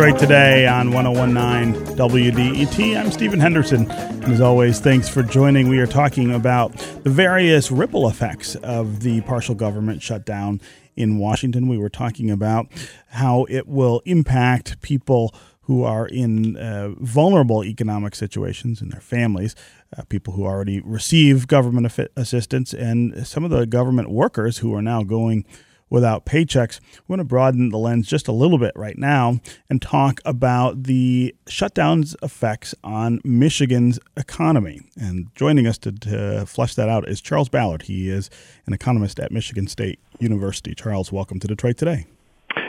Detroit 0.00 0.18
Today 0.18 0.66
on 0.66 0.92
1019 0.92 1.94
WDET. 1.94 2.98
I'm 2.98 3.12
Stephen 3.12 3.38
Henderson. 3.38 3.90
And 3.90 4.32
as 4.32 4.40
always, 4.40 4.80
thanks 4.80 5.10
for 5.10 5.22
joining. 5.22 5.68
We 5.68 5.78
are 5.78 5.86
talking 5.86 6.34
about 6.34 6.74
the 7.04 7.10
various 7.10 7.70
ripple 7.70 8.08
effects 8.08 8.54
of 8.54 9.00
the 9.00 9.20
partial 9.20 9.54
government 9.54 10.00
shutdown 10.00 10.62
in 10.96 11.18
Washington. 11.18 11.68
We 11.68 11.76
were 11.76 11.90
talking 11.90 12.30
about 12.30 12.68
how 13.08 13.44
it 13.50 13.68
will 13.68 14.00
impact 14.06 14.80
people 14.80 15.34
who 15.64 15.84
are 15.84 16.06
in 16.06 16.56
uh, 16.56 16.94
vulnerable 16.96 17.62
economic 17.62 18.14
situations 18.14 18.80
and 18.80 18.90
their 18.90 19.02
families, 19.02 19.54
uh, 19.94 20.04
people 20.04 20.32
who 20.32 20.46
already 20.46 20.80
receive 20.80 21.46
government 21.46 21.92
assistance, 22.16 22.72
and 22.72 23.26
some 23.26 23.44
of 23.44 23.50
the 23.50 23.66
government 23.66 24.08
workers 24.08 24.58
who 24.58 24.74
are 24.74 24.80
now 24.80 25.02
going 25.02 25.44
without 25.90 26.24
paychecks. 26.24 26.80
We 27.06 27.12
want 27.12 27.20
to 27.20 27.24
broaden 27.24 27.68
the 27.68 27.78
lens 27.78 28.08
just 28.08 28.28
a 28.28 28.32
little 28.32 28.58
bit 28.58 28.72
right 28.76 28.96
now 28.96 29.40
and 29.68 29.82
talk 29.82 30.20
about 30.24 30.84
the 30.84 31.34
shutdown's 31.46 32.16
effects 32.22 32.74
on 32.82 33.20
Michigan's 33.24 33.98
economy. 34.16 34.80
And 34.96 35.26
joining 35.34 35.66
us 35.66 35.76
to, 35.78 35.92
to 35.92 36.46
flesh 36.46 36.74
that 36.76 36.88
out 36.88 37.08
is 37.08 37.20
Charles 37.20 37.48
Ballard. 37.48 37.82
He 37.82 38.08
is 38.08 38.30
an 38.66 38.72
economist 38.72 39.20
at 39.20 39.32
Michigan 39.32 39.66
State 39.66 39.98
University. 40.20 40.74
Charles, 40.74 41.12
welcome 41.12 41.40
to 41.40 41.48
Detroit 41.48 41.76
Today. 41.76 42.06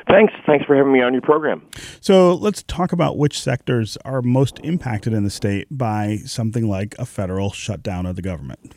Thanks. 0.10 0.34
Thanks 0.46 0.66
for 0.66 0.76
having 0.76 0.92
me 0.92 1.02
on 1.02 1.14
your 1.14 1.22
program. 1.22 1.62
So 2.02 2.34
let's 2.36 2.64
talk 2.64 2.92
about 2.92 3.18
which 3.18 3.40
sectors 3.40 3.98
are 4.04 4.22
most 4.22 4.60
impacted 4.64 5.14
in 5.14 5.24
the 5.24 5.30
state 5.30 5.68
by 5.72 6.18
something 6.26 6.68
like 6.68 6.96
a 7.00 7.06
federal 7.06 7.52
shutdown 7.52 8.06
of 8.06 8.18
the 8.18 8.22
government. 8.22 8.74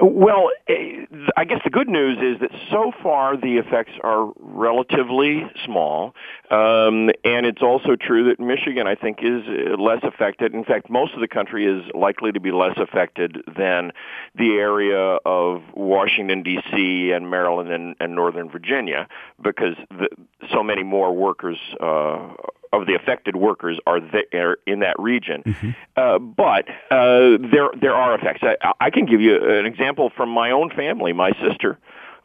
Well, 0.00 0.50
eh, 0.68 1.06
I 1.36 1.44
guess 1.44 1.60
the 1.64 1.70
good 1.70 1.88
news 1.88 2.18
is 2.18 2.40
that 2.40 2.50
so 2.70 2.92
far 3.02 3.36
the 3.36 3.58
effects 3.58 3.92
are 4.02 4.32
relatively 4.38 5.50
small, 5.64 6.14
um, 6.50 7.10
and 7.24 7.46
it's 7.46 7.62
also 7.62 7.96
true 7.96 8.28
that 8.28 8.40
Michigan, 8.40 8.86
I 8.86 8.94
think, 8.94 9.18
is 9.22 9.42
eh, 9.46 9.74
less 9.78 10.00
affected. 10.02 10.54
In 10.54 10.64
fact, 10.64 10.90
most 10.90 11.14
of 11.14 11.20
the 11.20 11.28
country 11.28 11.66
is 11.66 11.84
likely 11.94 12.32
to 12.32 12.40
be 12.40 12.52
less 12.52 12.76
affected 12.76 13.38
than 13.56 13.92
the 14.34 14.52
area 14.54 15.18
of 15.24 15.62
Washington 15.74 16.42
D.C. 16.42 17.12
and 17.12 17.30
Maryland 17.30 17.70
and, 17.70 17.96
and 18.00 18.14
Northern 18.14 18.48
Virginia, 18.48 19.08
because 19.42 19.76
the, 19.90 20.08
so 20.52 20.62
many 20.62 20.82
more 20.82 21.14
workers 21.14 21.58
uh, 21.80 22.28
of 22.72 22.86
the 22.86 22.94
affected 22.94 23.36
workers 23.36 23.78
are 23.86 24.00
there 24.00 24.56
in 24.66 24.80
that 24.80 24.98
region. 24.98 25.42
Mm-hmm. 25.44 25.70
Uh, 25.96 26.18
but 26.18 26.68
uh, 26.90 27.36
there 27.50 27.68
there 27.80 27.94
are 27.94 28.14
effects. 28.14 28.42
I, 28.42 28.72
I 28.80 28.90
can 28.90 29.06
give 29.06 29.20
you 29.20 29.36
an 29.36 29.66
example 29.66 30.10
from 30.16 30.30
my 30.30 30.50
own 30.50 30.70
family. 30.70 31.12
My 31.12 31.32
sister 31.46 31.78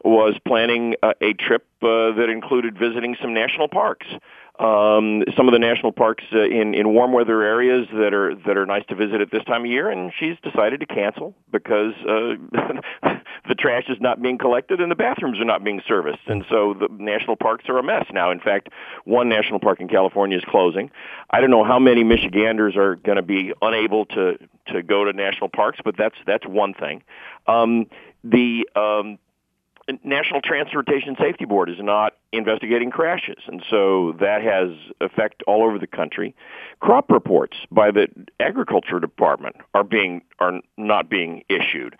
was 0.04 0.34
planning 0.46 0.94
a, 1.02 1.14
a 1.20 1.32
trip 1.34 1.66
uh, 1.82 2.12
that 2.12 2.28
included 2.30 2.78
visiting 2.78 3.16
some 3.20 3.34
national 3.34 3.68
parks 3.68 4.06
um, 4.58 5.22
some 5.36 5.46
of 5.46 5.52
the 5.52 5.58
national 5.60 5.92
parks 5.92 6.24
uh, 6.32 6.42
in 6.42 6.74
in 6.74 6.92
warm 6.92 7.12
weather 7.12 7.42
areas 7.42 7.86
that 7.92 8.12
are 8.12 8.34
that 8.34 8.56
are 8.56 8.66
nice 8.66 8.84
to 8.88 8.96
visit 8.96 9.20
at 9.20 9.30
this 9.30 9.44
time 9.44 9.64
of 9.64 9.70
year, 9.70 9.88
and 9.88 10.12
she's 10.18 10.36
decided 10.42 10.80
to 10.80 10.86
cancel 10.86 11.32
because 11.52 11.94
uh, 12.02 12.34
the 13.48 13.54
trash 13.56 13.84
is 13.88 13.98
not 14.00 14.20
being 14.20 14.36
collected 14.36 14.80
and 14.80 14.90
the 14.90 14.96
bathrooms 14.96 15.38
are 15.38 15.44
not 15.44 15.62
being 15.62 15.80
serviced, 15.86 16.26
and 16.26 16.44
so 16.48 16.74
the 16.74 16.88
national 16.98 17.36
parks 17.36 17.66
are 17.68 17.78
a 17.78 17.84
mess 17.84 18.06
now. 18.12 18.32
In 18.32 18.40
fact, 18.40 18.70
one 19.04 19.28
national 19.28 19.60
park 19.60 19.80
in 19.80 19.86
California 19.86 20.36
is 20.36 20.44
closing. 20.48 20.90
I 21.30 21.40
don't 21.40 21.50
know 21.50 21.64
how 21.64 21.78
many 21.78 22.02
Michiganders 22.02 22.76
are 22.76 22.96
going 22.96 23.16
to 23.16 23.22
be 23.22 23.52
unable 23.62 24.06
to 24.06 24.38
to 24.72 24.82
go 24.82 25.04
to 25.04 25.12
national 25.12 25.50
parks, 25.50 25.78
but 25.84 25.96
that's 25.96 26.16
that's 26.26 26.46
one 26.46 26.74
thing. 26.74 27.04
Um, 27.46 27.86
the 28.24 28.68
um, 28.74 29.18
National 30.04 30.40
Transportation 30.40 31.16
Safety 31.20 31.44
Board 31.44 31.70
is 31.70 31.76
not 31.80 32.12
investigating 32.32 32.90
crashes, 32.90 33.42
and 33.46 33.62
so 33.70 34.12
that 34.20 34.42
has 34.42 34.70
effect 35.00 35.42
all 35.46 35.64
over 35.64 35.78
the 35.78 35.86
country. 35.86 36.34
Crop 36.80 37.10
reports 37.10 37.56
by 37.70 37.90
the 37.90 38.08
Agriculture 38.38 39.00
Department 39.00 39.56
are 39.74 39.84
being 39.84 40.22
are 40.38 40.60
not 40.76 41.08
being 41.08 41.42
issued. 41.48 41.96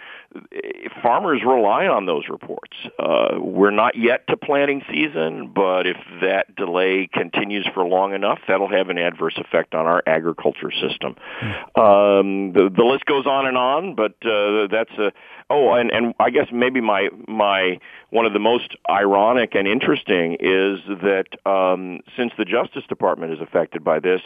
Farmers 1.03 1.41
rely 1.45 1.87
on 1.87 2.07
those 2.07 2.29
reports. 2.29 2.77
Uh, 2.99 3.39
we're 3.39 3.71
not 3.71 3.97
yet 3.97 4.27
to 4.29 4.37
planting 4.37 4.83
season, 4.91 5.51
but 5.55 5.87
if 5.87 5.97
that 6.21 6.55
delay 6.55 7.09
continues 7.13 7.67
for 7.75 7.85
long 7.85 8.15
enough, 8.15 8.39
that'll 8.47 8.69
have 8.69 8.91
an 8.91 8.99
adverse 8.99 9.37
effect 9.39 9.75
on 9.75 9.87
our 9.87 10.03
agriculture 10.07 10.71
system. 10.71 11.17
Mm. 11.41 11.79
Um, 11.79 12.53
the, 12.53 12.71
the 12.75 12.85
list 12.85 13.07
goes 13.07 13.27
on 13.27 13.47
and 13.47 13.57
on, 13.57 13.95
but 13.95 14.15
uh, 14.25 14.69
that's 14.71 14.93
a 14.99 15.13
Oh, 15.51 15.73
and 15.73 15.91
and 15.91 16.15
I 16.21 16.29
guess 16.29 16.49
maybe 16.53 16.83
my 16.83 17.09
my 17.27 17.79
one 18.11 18.27
of 18.27 18.35
the 18.35 18.39
most 18.39 18.77
ironic 18.89 19.55
and 19.55 19.67
interesting 19.67 20.18
is 20.41 20.81
that 21.03 21.27
um, 21.47 22.01
since 22.17 22.33
the 22.39 22.45
Justice 22.45 22.85
Department 22.89 23.33
is 23.33 23.41
affected 23.41 23.85
by 23.85 24.01
this, 24.01 24.21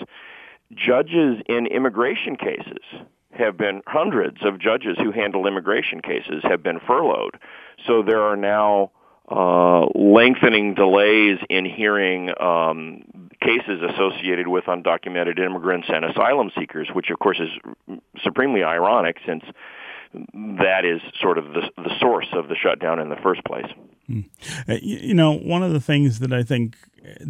judges 0.75 1.43
in 1.49 1.67
immigration 1.67 2.37
cases 2.37 2.83
have 3.33 3.57
been 3.57 3.83
hundreds 3.87 4.45
of 4.45 4.59
judges 4.59 4.97
who 4.99 5.11
handle 5.11 5.47
immigration 5.47 6.01
cases 6.01 6.43
have 6.43 6.63
been 6.63 6.81
furloughed. 6.87 7.39
So 7.87 8.03
there 8.03 8.23
are 8.23 8.37
now 8.37 8.91
uh, 9.31 9.87
lengthening 9.95 10.75
delays 10.75 11.39
in 11.49 11.65
hearing 11.65 12.31
um, 12.41 13.31
cases 13.41 13.81
associated 13.91 14.49
with 14.49 14.65
undocumented 14.65 15.39
immigrants 15.39 15.89
and 15.91 16.05
asylum 16.05 16.51
seekers, 16.59 16.89
which 16.93 17.11
of 17.11 17.19
course 17.19 17.41
is 17.41 17.99
supremely 18.23 18.63
ironic 18.63 19.19
since 19.27 19.45
that 20.13 20.85
is 20.85 21.01
sort 21.21 21.39
of 21.39 21.53
the, 21.53 21.71
the 21.77 21.99
source 21.99 22.29
of 22.33 22.49
the 22.49 22.57
shutdown 22.57 22.99
in 22.99 23.09
the 23.09 23.17
first 23.17 23.45
place. 23.45 23.67
Mm. 24.09 24.29
You 24.81 25.15
know, 25.15 25.33
one 25.33 25.63
of 25.63 25.73
the 25.73 25.81
things 25.81 26.19
that 26.19 26.33
I 26.33 26.43
think 26.43 26.77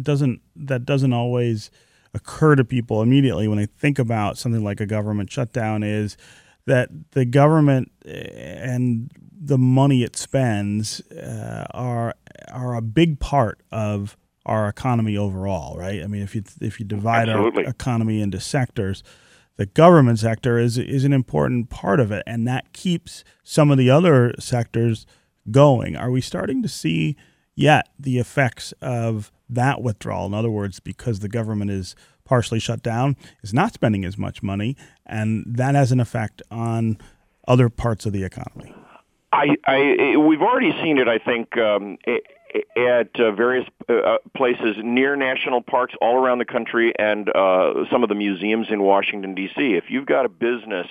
doesn't 0.01 0.41
that 0.55 0.85
doesn't 0.85 1.13
always 1.13 1.71
occur 2.13 2.55
to 2.55 2.63
people 2.63 3.01
immediately 3.01 3.47
when 3.47 3.57
they 3.57 3.65
think 3.65 3.99
about 3.99 4.37
something 4.37 4.63
like 4.63 4.79
a 4.79 4.85
government 4.85 5.31
shutdown 5.31 5.83
is 5.83 6.17
that 6.65 6.89
the 7.11 7.25
government 7.25 7.91
eh, 8.05 8.11
and 8.11 9.11
the 9.45 9.57
money 9.57 10.03
it 10.03 10.15
spends 10.15 11.01
uh, 11.11 11.65
are 11.71 12.15
are 12.51 12.75
a 12.75 12.81
big 12.81 13.19
part 13.19 13.61
of 13.71 14.17
our 14.45 14.67
economy 14.67 15.17
overall, 15.17 15.77
right? 15.77 16.03
I 16.03 16.07
mean, 16.07 16.21
if 16.21 16.35
you 16.35 16.43
if 16.61 16.79
you 16.79 16.85
divide 16.85 17.29
Absolutely. 17.29 17.65
our 17.65 17.71
economy 17.71 18.21
into 18.21 18.39
sectors, 18.39 19.03
the 19.55 19.65
government 19.65 20.19
sector 20.19 20.57
is 20.57 20.77
is 20.77 21.03
an 21.03 21.13
important 21.13 21.69
part 21.69 21.99
of 21.99 22.11
it, 22.11 22.23
and 22.25 22.47
that 22.47 22.73
keeps 22.73 23.23
some 23.43 23.71
of 23.71 23.77
the 23.77 23.89
other 23.89 24.33
sectors 24.39 25.05
going. 25.51 25.95
Are 25.95 26.11
we 26.11 26.21
starting 26.21 26.61
to 26.63 26.69
see 26.69 27.15
yet 27.55 27.89
the 27.99 28.17
effects 28.17 28.73
of 28.81 29.31
that 29.49 29.81
withdrawal? 29.81 30.25
In 30.25 30.33
other 30.33 30.49
words, 30.49 30.79
because 30.79 31.19
the 31.19 31.29
government 31.29 31.71
is 31.71 31.95
partially 32.25 32.59
shut 32.59 32.81
down, 32.81 33.15
is 33.43 33.53
not 33.53 33.73
spending 33.73 34.05
as 34.05 34.17
much 34.17 34.41
money, 34.41 34.75
and 35.05 35.45
that 35.47 35.75
has 35.75 35.91
an 35.91 35.99
effect 35.99 36.41
on 36.49 36.97
other 37.47 37.69
parts 37.69 38.05
of 38.05 38.13
the 38.13 38.23
economy. 38.23 38.73
I, 39.31 39.55
I 39.65 40.17
we've 40.17 40.41
already 40.41 40.71
seen 40.83 40.97
it. 40.97 41.07
I 41.07 41.17
think 41.17 41.57
um, 41.57 41.97
at 42.75 43.19
uh, 43.19 43.31
various 43.31 43.67
uh, 43.89 43.93
uh, 43.93 44.17
places 44.35 44.77
near 44.83 45.15
national 45.15 45.61
parks 45.61 45.93
all 46.01 46.15
around 46.15 46.37
the 46.37 46.45
country 46.45 46.93
and 46.97 47.29
uh, 47.29 47.85
some 47.91 48.03
of 48.03 48.09
the 48.09 48.15
museums 48.15 48.67
in 48.69 48.83
Washington 48.83 49.33
D.C. 49.35 49.73
If 49.73 49.85
you've 49.89 50.05
got 50.05 50.25
a 50.25 50.29
business 50.29 50.87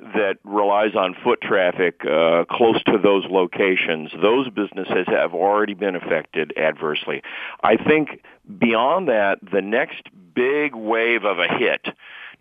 that 0.00 0.38
relies 0.44 0.94
on 0.96 1.14
foot 1.22 1.40
traffic 1.40 2.04
uh, 2.04 2.44
close 2.50 2.82
to 2.84 2.98
those 2.98 3.24
locations, 3.26 4.10
those 4.20 4.48
businesses 4.50 5.06
have 5.06 5.34
already 5.34 5.74
been 5.74 5.96
affected 5.96 6.52
adversely. 6.56 7.22
I 7.62 7.76
think 7.76 8.22
beyond 8.58 9.08
that, 9.08 9.38
the 9.42 9.62
next 9.62 10.08
big 10.34 10.74
wave 10.74 11.24
of 11.24 11.38
a 11.38 11.48
hit 11.58 11.88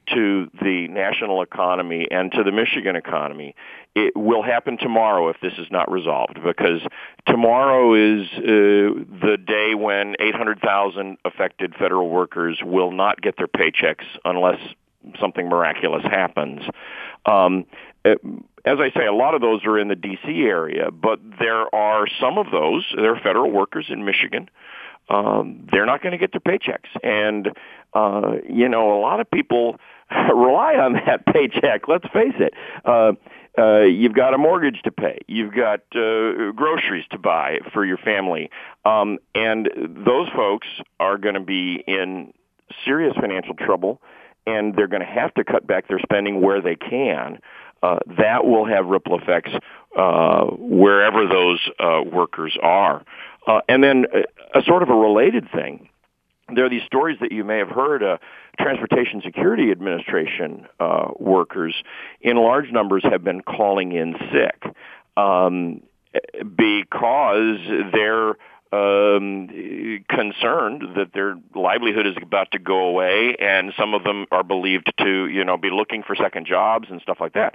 to 0.08 0.50
the 0.62 0.88
national 0.90 1.42
economy 1.42 2.08
and 2.10 2.32
to 2.32 2.44
the 2.44 2.52
Michigan 2.52 2.96
economy 2.96 3.56
it 3.96 4.16
will 4.16 4.42
happen 4.42 4.78
tomorrow 4.78 5.30
if 5.30 5.38
this 5.42 5.54
is 5.58 5.68
not 5.70 5.92
resolved 5.92 6.40
because 6.44 6.82
tomorrow 7.28 7.94
is 7.94 8.28
uh, 8.38 9.04
the 9.22 9.38
day 9.46 9.76
when 9.76 10.16
800,000 10.20 11.18
affected 11.26 11.76
federal 11.76 12.10
workers 12.10 12.60
will 12.64 12.92
not 12.92 13.22
get 13.22 13.36
their 13.38 13.48
paychecks 13.48 14.06
unless 14.24 14.60
something 15.20 15.50
miraculous 15.50 16.04
happens. 16.04 16.62
Um, 17.26 17.66
as 18.06 18.78
I 18.80 18.92
say, 18.96 19.06
a 19.06 19.14
lot 19.14 19.36
of 19.36 19.42
those 19.42 19.66
are 19.66 19.78
in 19.78 19.90
the 19.90 19.96
D.C. 19.96 20.44
area, 20.44 20.90
but 20.92 21.20
there 21.40 21.74
are 21.76 22.08
some 22.20 22.38
of 22.38 22.52
those, 22.52 22.86
there 22.96 23.14
are 23.14 23.20
federal 23.20 23.52
workers 23.52 23.88
in 23.90 24.06
Michigan. 24.06 24.50
Um, 25.12 25.68
they're 25.72 25.86
not 25.86 26.02
going 26.02 26.14
to 26.14 26.18
get 26.18 26.32
their 26.32 26.40
paychecks. 26.40 26.90
And, 27.04 27.50
uh, 27.94 28.38
you 28.50 28.70
know, 28.70 28.98
a 28.98 29.00
lot 29.02 29.20
of 29.20 29.30
people 29.30 29.76
rely 30.12 30.76
on 30.76 30.94
that 31.06 31.26
paycheck, 31.34 31.88
let's 31.88 32.06
face 32.14 32.36
it. 32.40 32.54
Uh, 32.86 33.14
uh, 33.58 33.82
you've 33.82 34.14
got 34.14 34.34
a 34.34 34.38
mortgage 34.38 34.82
to 34.84 34.92
pay. 34.92 35.18
You've 35.28 35.54
got 35.54 35.82
uh, 35.94 36.52
groceries 36.56 37.06
to 37.12 37.18
buy 37.18 37.60
for 37.74 37.86
your 37.86 37.98
family. 37.98 38.50
Um, 38.86 39.18
and 39.36 39.70
those 40.06 40.30
folks 40.34 40.68
are 41.02 41.18
going 41.18 41.36
to 41.36 41.42
be 41.42 41.84
in 41.86 42.34
serious 42.86 43.14
financial 43.20 43.54
trouble, 43.56 44.02
and 44.48 44.74
they're 44.76 44.88
going 44.88 45.02
to 45.02 45.06
have 45.06 45.34
to 45.34 45.44
cut 45.44 45.68
back 45.68 45.90
their 45.90 46.00
spending 46.00 46.42
where 46.42 46.62
they 46.62 46.78
can. 46.78 47.40
Uh, 47.84 47.98
that 48.18 48.46
will 48.46 48.66
have 48.66 48.86
ripple 48.86 49.20
effects 49.20 49.52
uh, 49.98 50.46
wherever 50.58 51.28
those 51.28 51.60
uh, 51.80 52.02
workers 52.10 52.56
are. 52.62 53.04
Uh, 53.48 53.62
and 53.68 53.84
then 53.84 54.06
a, 54.14 54.60
a 54.60 54.64
sort 54.64 54.84
of 54.84 54.90
a 54.90 54.96
related 54.96 55.50
thing 55.52 55.90
there 56.56 56.66
are 56.66 56.70
these 56.70 56.84
stories 56.84 57.18
that 57.22 57.32
you 57.32 57.44
may 57.44 57.58
have 57.58 57.70
heard. 57.70 58.04
Uh, 58.04 58.18
Transportation 58.60 59.22
Security 59.24 59.72
Administration 59.72 60.68
uh, 60.80 61.10
workers, 61.18 61.76
in 62.20 62.38
large 62.38 62.72
numbers, 62.72 63.04
have 63.04 63.24
been 63.24 63.42
calling 63.42 63.92
in 63.94 64.16
sick 64.32 64.64
um, 65.18 65.82
because 66.44 67.60
they're 67.94 68.36
um, 68.74 69.48
concerned 70.10 70.84
that 70.96 71.12
their 71.14 71.36
livelihood 71.56 72.08
is 72.08 72.16
about 72.22 72.52
to 72.52 72.60
go 72.60 72.86
away, 72.86 73.36
and 73.40 73.74
some 73.78 73.94
of 73.94 74.04
them 74.04 74.26
are 74.32 74.44
believed 74.44 74.92
to, 75.00 75.28
you 75.28 75.44
know, 75.44 75.58
be 75.58 75.70
looking 75.70 76.04
for 76.04 76.16
second 76.16 76.46
jobs 76.46 76.88
and 76.90 77.02
stuff 77.02 77.18
like 77.20 77.34
that. 77.34 77.54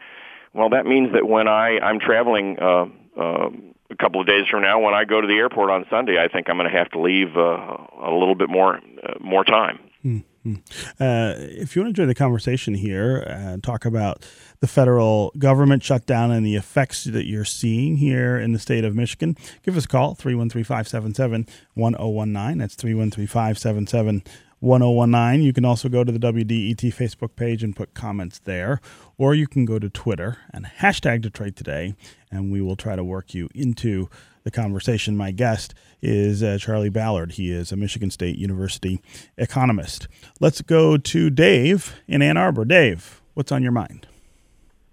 Well, 0.53 0.71
that 0.71 0.87
means 0.87 1.13
that 1.13 1.27
when 1.27 1.49
I 1.49 1.79
I'm 1.79 2.01
traveling. 2.01 2.59
Uh, 2.59 2.87
uh, 3.19 3.49
a 3.91 3.97
couple 3.97 4.21
of 4.21 4.27
days 4.27 4.47
from 4.51 4.63
now, 4.63 4.81
when 4.81 4.95
I 4.95 5.05
go 5.05 5.21
to 5.21 5.27
the 5.27 5.35
airport 5.35 5.71
on 5.71 5.87
Sunday, 5.91 6.23
I 6.23 6.29
think 6.29 6.49
I'm 6.49 6.57
going 6.57 6.71
to 6.71 6.77
have 6.77 6.91
to 6.91 7.01
leave 7.01 7.37
uh, 7.37 7.77
a 8.03 8.11
little 8.13 8.35
bit 8.35 8.49
more 8.49 8.77
uh, 8.77 9.15
more 9.21 9.45
time. 9.45 9.79
Mm-hmm. 10.05 10.55
Uh, 11.01 11.35
if 11.39 11.75
you 11.75 11.83
want 11.83 11.95
to 11.95 12.01
join 12.01 12.07
the 12.07 12.15
conversation 12.15 12.75
here, 12.75 13.27
uh, 13.29 13.57
talk 13.61 13.85
about 13.85 14.25
the 14.61 14.69
federal 14.69 15.33
government 15.39 15.83
shutdown 15.83 16.31
and 16.31 16.47
the 16.47 16.55
effects 16.55 17.05
that 17.05 17.27
you're 17.27 17.45
seeing 17.45 17.97
here 17.97 18.39
in 18.39 18.53
the 18.53 18.59
state 18.59 18.85
of 18.85 18.95
Michigan, 18.95 19.37
give 19.65 19.77
us 19.77 19.85
a 19.85 19.89
call 19.89 20.15
313 20.15 20.63
577 20.63 21.47
1019. 21.75 22.59
That's 22.59 22.75
313 22.77 23.27
577 23.27 24.23
1019. 24.67 25.45
You 25.45 25.53
can 25.53 25.65
also 25.65 25.89
go 25.89 26.05
to 26.05 26.13
the 26.13 26.19
WDET 26.19 26.81
Facebook 26.95 27.37
page 27.37 27.63
and 27.63 27.75
put 27.75 27.95
comments 27.95 28.41
there, 28.41 28.81
or 29.17 29.35
you 29.35 29.47
can 29.47 29.65
go 29.65 29.79
to 29.79 29.89
Twitter 29.89 30.39
and 30.53 30.67
hashtag 30.67 31.23
Detroit 31.23 31.57
Today, 31.57 31.95
and 32.31 32.51
we 32.53 32.61
will 32.61 32.77
try 32.77 32.97
to 32.97 33.05
work 33.05 33.33
you 33.35 33.49
into 33.55 34.09
the 34.43 34.51
conversation. 34.51 35.17
My 35.17 35.31
guest 35.31 35.75
is 36.03 36.43
uh, 36.43 36.59
Charlie 36.59 36.91
Ballard. 36.91 37.33
He 37.33 37.51
is 37.51 37.73
a 37.73 37.77
Michigan 37.77 38.11
State 38.11 38.37
University 38.37 39.01
economist. 39.37 40.09
Let's 40.41 40.61
go 40.63 40.97
to 40.97 41.31
Dave 41.31 41.97
in 42.07 42.23
Ann 42.23 42.37
Arbor. 42.37 42.65
Dave, 42.65 43.23
what's 43.35 43.53
on 43.53 43.63
your 43.63 43.73
mind? 43.73 44.07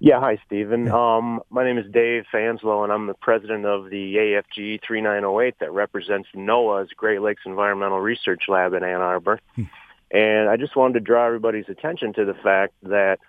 Yeah, 0.04 0.20
hi, 0.20 0.38
Stephen. 0.46 0.92
Um, 0.92 1.40
my 1.50 1.64
name 1.64 1.78
is 1.78 1.90
Dave 1.90 2.26
Fanslow, 2.30 2.84
and 2.84 2.92
I'm 2.92 3.08
the 3.08 3.14
president 3.14 3.66
of 3.66 3.90
the 3.90 4.16
AFG 4.16 4.82
3908 4.86 5.60
that 5.60 5.72
represents 5.72 6.28
NOAA's 6.36 6.90
Great 6.92 7.22
Lakes 7.22 7.44
Environmental 7.46 8.02
Research 8.02 8.50
Lab 8.50 8.74
in 8.74 8.84
Ann 8.84 9.00
Arbor. 9.00 9.40
Hmm. 9.56 9.64
And 10.12 10.50
I 10.50 10.58
just 10.58 10.76
wanted 10.76 10.96
to 10.96 11.00
draw 11.00 11.26
everybody's 11.26 11.70
attention 11.70 12.12
to 12.16 12.26
the 12.26 12.34
fact 12.34 12.74
that 12.84 13.20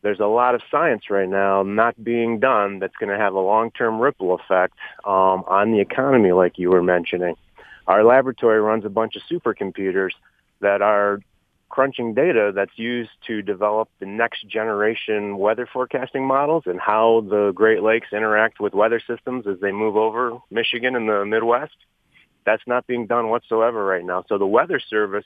there's 0.00 0.20
a 0.20 0.26
lot 0.26 0.54
of 0.54 0.62
science 0.70 1.10
right 1.10 1.28
now 1.28 1.64
not 1.64 2.02
being 2.02 2.40
done 2.40 2.78
that's 2.78 2.96
going 2.96 3.10
to 3.12 3.18
have 3.18 3.34
a 3.34 3.40
long-term 3.40 4.00
ripple 4.00 4.34
effect 4.34 4.78
um, 5.04 5.44
on 5.46 5.70
the 5.70 5.80
economy, 5.80 6.32
like 6.32 6.58
you 6.58 6.70
were 6.70 6.82
mentioning. 6.82 7.36
Our 7.86 8.04
laboratory 8.04 8.58
runs 8.58 8.86
a 8.86 8.88
bunch 8.88 9.16
of 9.16 9.22
supercomputers 9.30 10.12
that 10.60 10.80
are 10.80 11.20
crunching 11.72 12.12
data 12.12 12.52
that's 12.54 12.78
used 12.78 13.10
to 13.26 13.40
develop 13.40 13.88
the 13.98 14.04
next 14.04 14.46
generation 14.46 15.38
weather 15.38 15.66
forecasting 15.66 16.26
models 16.26 16.64
and 16.66 16.78
how 16.78 17.24
the 17.30 17.50
Great 17.54 17.82
Lakes 17.82 18.08
interact 18.12 18.60
with 18.60 18.74
weather 18.74 19.00
systems 19.00 19.46
as 19.46 19.58
they 19.60 19.72
move 19.72 19.96
over 19.96 20.38
Michigan 20.50 20.94
and 20.94 21.08
the 21.08 21.24
Midwest. 21.24 21.74
That's 22.44 22.62
not 22.66 22.86
being 22.86 23.06
done 23.06 23.30
whatsoever 23.30 23.82
right 23.82 24.04
now. 24.04 24.22
So 24.28 24.36
the 24.36 24.46
Weather 24.46 24.78
Service 24.78 25.24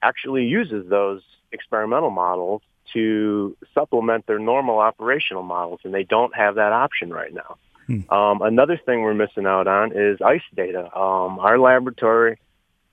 actually 0.00 0.46
uses 0.46 0.88
those 0.88 1.20
experimental 1.52 2.10
models 2.10 2.62
to 2.94 3.54
supplement 3.74 4.26
their 4.26 4.38
normal 4.38 4.78
operational 4.78 5.42
models, 5.42 5.80
and 5.84 5.92
they 5.92 6.04
don't 6.04 6.34
have 6.34 6.54
that 6.54 6.72
option 6.72 7.10
right 7.10 7.32
now. 7.32 7.58
Hmm. 7.86 8.10
Um, 8.10 8.40
another 8.40 8.80
thing 8.86 9.02
we're 9.02 9.12
missing 9.12 9.44
out 9.44 9.66
on 9.66 9.92
is 9.94 10.22
ice 10.22 10.48
data. 10.54 10.84
Um, 10.98 11.38
our 11.40 11.58
laboratory 11.58 12.38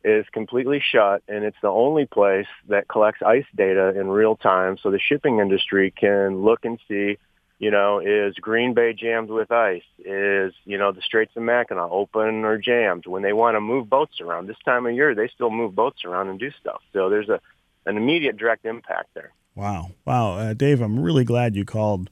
is 0.04 0.26
completely 0.32 0.82
shut, 0.82 1.24
and 1.28 1.44
it's 1.44 1.58
the 1.62 1.70
only 1.70 2.06
place 2.06 2.48
that 2.70 2.88
collects 2.88 3.22
ice 3.22 3.46
data 3.56 4.00
in 4.00 4.08
real 4.08 4.36
time, 4.36 4.78
so 4.82 4.92
the 4.92 5.00
shipping 5.00 5.40
industry 5.40 5.92
can 5.92 6.42
look 6.42 6.66
and 6.66 6.80
see, 6.88 7.18
you 7.60 7.72
know, 7.72 8.00
is 8.00 8.34
Green 8.36 8.74
Bay 8.74 8.94
jammed 8.94 9.30
with 9.30 9.52
ice? 9.52 9.84
Is 10.00 10.54
you 10.66 10.78
know 10.78 10.92
the 10.92 11.02
Straits 11.02 11.36
of 11.36 11.44
Mackinac 11.44 11.90
open 11.92 12.44
or 12.46 12.58
jammed? 12.58 13.06
When 13.06 13.22
they 13.22 13.34
want 13.34 13.56
to 13.56 13.62
move 13.62 13.90
boats 13.90 14.20
around 14.20 14.48
this 14.48 14.58
time 14.66 14.86
of 14.86 14.94
year, 14.94 15.14
they 15.14 15.28
still 15.28 15.52
move 15.52 15.76
boats 15.76 16.04
around 16.04 16.30
and 16.30 16.40
do 16.40 16.52
stuff. 16.60 16.82
So 16.94 17.10
there's 17.10 17.30
a 17.30 17.40
an 17.86 17.98
immediate 17.98 18.38
direct 18.38 18.66
impact 18.66 19.10
there. 19.14 19.32
Wow. 19.56 19.92
Wow. 20.06 20.34
Uh, 20.34 20.54
Dave, 20.54 20.82
I'm 20.82 21.00
really 21.00 21.24
glad 21.24 21.56
you 21.56 21.66
called 21.66 22.10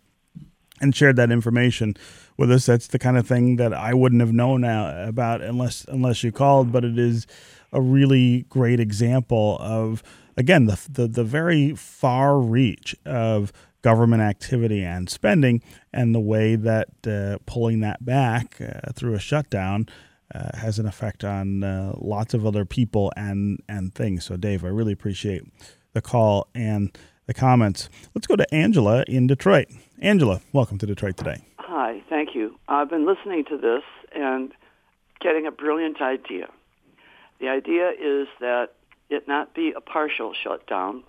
and 0.81 0.95
shared 0.95 1.15
that 1.17 1.31
information 1.31 1.95
with 2.37 2.51
us. 2.51 2.65
That's 2.65 2.87
the 2.87 2.99
kind 2.99 3.17
of 3.17 3.27
thing 3.27 3.57
that 3.57 3.73
I 3.73 3.93
wouldn't 3.93 4.21
have 4.21 4.33
known 4.33 4.63
uh, 4.63 5.05
about 5.07 5.41
unless 5.41 5.85
unless 5.85 6.23
you 6.23 6.31
called, 6.31 6.71
but 6.71 6.83
it 6.83 6.97
is 6.97 7.27
a 7.71 7.81
really 7.81 8.45
great 8.49 8.79
example 8.79 9.57
of 9.59 10.03
again 10.37 10.65
the 10.65 10.79
the, 10.89 11.07
the 11.07 11.23
very 11.23 11.75
far 11.75 12.39
reach 12.39 12.95
of 13.05 13.51
government 13.81 14.21
activity 14.21 14.83
and 14.83 15.09
spending 15.09 15.61
and 15.93 16.13
the 16.13 16.19
way 16.19 16.55
that 16.55 16.89
uh, 17.07 17.37
pulling 17.45 17.79
that 17.79 18.03
back 18.03 18.59
uh, 18.61 18.91
through 18.93 19.13
a 19.13 19.19
shutdown 19.19 19.87
uh, 20.33 20.57
has 20.57 20.79
an 20.79 20.85
effect 20.85 21.23
on 21.23 21.63
uh, 21.63 21.93
lots 21.97 22.33
of 22.33 22.45
other 22.45 22.65
people 22.65 23.11
and 23.15 23.61
and 23.67 23.93
things. 23.93 24.25
So 24.25 24.37
Dave, 24.37 24.63
I 24.63 24.67
really 24.67 24.93
appreciate 24.93 25.43
the 25.93 26.01
call 26.01 26.47
and 26.53 26.95
the 27.25 27.33
comments. 27.33 27.89
Let's 28.13 28.27
go 28.27 28.35
to 28.35 28.53
Angela 28.53 29.03
in 29.07 29.27
Detroit. 29.27 29.67
Angela, 30.01 30.41
welcome 30.53 30.77
to 30.79 30.85
Detroit 30.85 31.17
today. 31.17 31.43
Hi, 31.57 32.01
thank 32.09 32.35
you. 32.35 32.57
I've 32.67 32.89
been 32.89 33.05
listening 33.05 33.45
to 33.45 33.57
this 33.57 33.83
and 34.13 34.51
getting 35.19 35.45
a 35.45 35.51
brilliant 35.51 36.01
idea. 36.01 36.49
The 37.39 37.49
idea 37.49 37.89
is 37.89 38.27
that 38.39 38.73
it 39.09 39.27
not 39.27 39.53
be 39.53 39.73
a 39.75 39.81
partial 39.81 40.33
shutdown, 40.33 41.03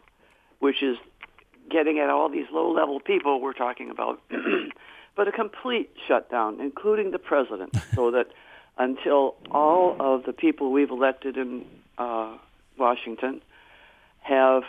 which 0.58 0.82
is 0.82 0.96
getting 1.70 1.98
at 1.98 2.08
all 2.10 2.28
these 2.28 2.46
low-level 2.52 3.00
people 3.00 3.40
we're 3.40 3.52
talking 3.52 3.90
about, 3.90 4.20
but 5.16 5.28
a 5.28 5.32
complete 5.32 5.90
shutdown, 6.08 6.60
including 6.60 7.10
the 7.10 7.18
president, 7.18 7.76
so 7.94 8.10
that 8.10 8.28
until 8.78 9.36
all 9.50 9.96
of 10.00 10.24
the 10.24 10.32
people 10.32 10.72
we've 10.72 10.90
elected 10.90 11.36
in 11.36 11.64
uh, 11.98 12.36
Washington 12.78 13.42
have 14.20 14.62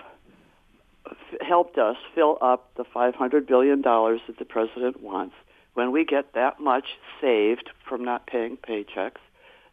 helped 1.41 1.77
us 1.77 1.95
fill 2.13 2.37
up 2.41 2.73
the 2.75 2.83
$500 2.83 3.47
billion 3.47 3.81
that 3.81 4.35
the 4.37 4.45
president 4.45 5.01
wants. 5.01 5.35
When 5.73 5.91
we 5.91 6.05
get 6.05 6.33
that 6.33 6.59
much 6.59 6.85
saved 7.21 7.69
from 7.87 8.03
not 8.03 8.27
paying 8.27 8.57
paychecks, 8.57 9.21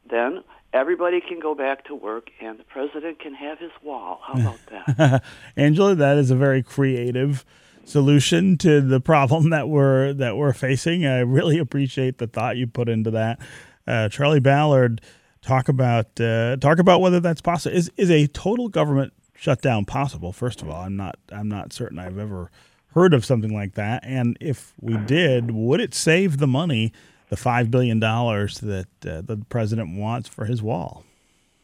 then 0.09 0.45
everybody 0.73 1.21
can 1.21 1.41
go 1.41 1.55
back 1.55 1.85
to 1.87 1.95
work 1.95 2.31
and 2.41 2.59
the 2.59 2.65
president 2.65 3.21
can 3.21 3.35
have 3.35 3.59
his 3.59 3.71
wall. 3.83 4.21
How 4.23 4.33
about 4.41 4.59
that? 4.97 5.23
Angela, 5.57 5.95
that 5.95 6.17
is 6.19 6.31
a 6.31 6.37
very 6.37 6.63
creative 6.63 7.45
solution 7.85 8.59
to 8.59 8.81
the 8.81 9.01
problem 9.01 9.51
that 9.51 9.69
we're 9.69 10.13
that 10.15 10.37
we're 10.37 10.53
facing. 10.53 11.07
I 11.07 11.21
really 11.21 11.59
appreciate 11.59 12.19
the 12.19 12.27
thought 12.27 12.57
you 12.57 12.67
put 12.67 12.89
into 12.89 13.11
that. 13.13 13.41
Uh, 13.87 14.09
Charlie 14.09 14.41
Ballard, 14.41 15.01
talk 15.43 15.69
about 15.69 16.21
uh, 16.21 16.57
talk 16.57 16.79
about 16.79 17.01
whether 17.01 17.21
that's 17.21 17.41
possible. 17.41 17.77
Is 17.77 17.91
is 17.97 18.11
a 18.11 18.27
total 18.29 18.69
government 18.69 19.13
shutdown 19.35 19.85
possible? 19.85 20.33
First 20.33 20.63
of 20.63 20.69
all, 20.69 20.83
I'm 20.83 20.97
not 20.97 21.19
I'm 21.33 21.49
not 21.49 21.73
certain 21.73 21.99
I've 21.99 22.19
ever 22.19 22.51
heard 22.95 23.15
of 23.15 23.25
something 23.25 23.53
like 23.53 23.75
that. 23.75 24.05
And 24.05 24.37
if 24.41 24.75
we 24.81 24.97
did, 24.97 25.51
would 25.51 25.81
it 25.81 25.95
save 25.95 26.39
the 26.39 26.47
money, 26.47 26.93
the 27.29 27.37
five 27.37 27.71
billion 27.71 28.01
dollars 28.01 28.59
that 28.61 28.89
uh, 29.07 29.23
the 29.23 29.41
president 29.49 29.97
wants 29.97 30.29
for 30.29 30.45
his 30.45 30.63
wall? 30.63 31.05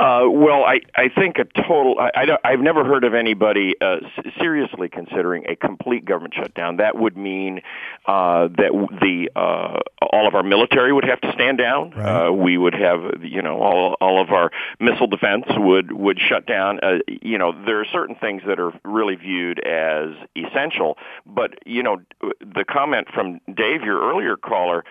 Uh, 0.00 0.28
well, 0.28 0.64
I, 0.64 0.80
I 0.96 1.08
think 1.08 1.38
a 1.38 1.44
total. 1.44 1.96
I, 2.00 2.36
I 2.42 2.50
have 2.50 2.60
never 2.60 2.84
heard 2.84 3.04
of 3.04 3.14
anybody 3.14 3.74
uh, 3.80 3.98
seriously 4.40 4.88
considering 4.88 5.46
a 5.48 5.54
complete 5.54 6.04
government 6.04 6.34
shutdown. 6.34 6.78
That 6.78 6.98
would 6.98 7.16
mean 7.16 7.60
uh, 8.04 8.48
that 8.48 8.72
the 9.00 9.30
uh, 9.36 9.78
all 10.02 10.26
of 10.26 10.34
our 10.34 10.42
military 10.42 10.92
would 10.92 11.04
have 11.04 11.20
to 11.20 11.32
stand 11.32 11.58
down. 11.58 11.90
Right. 11.90 12.26
Uh, 12.26 12.32
we 12.32 12.58
would 12.58 12.74
have, 12.74 13.22
you 13.22 13.40
know, 13.40 13.60
all 13.62 13.96
all 14.00 14.20
of 14.20 14.30
our 14.30 14.50
missile 14.80 15.06
defense 15.06 15.44
would 15.50 15.92
would 15.92 16.18
shut 16.18 16.44
down. 16.44 16.80
Uh, 16.82 16.98
you 17.06 17.38
know, 17.38 17.52
there 17.64 17.80
are 17.80 17.86
certain 17.86 18.16
things 18.16 18.42
that 18.48 18.58
are 18.58 18.72
really 18.84 19.14
viewed 19.14 19.60
as 19.60 20.08
essential. 20.34 20.98
But 21.24 21.64
you 21.64 21.84
know, 21.84 21.98
the 22.20 22.64
comment 22.68 23.06
from 23.14 23.40
Dave, 23.46 23.82
your 23.82 24.10
earlier 24.10 24.36
caller, 24.36 24.84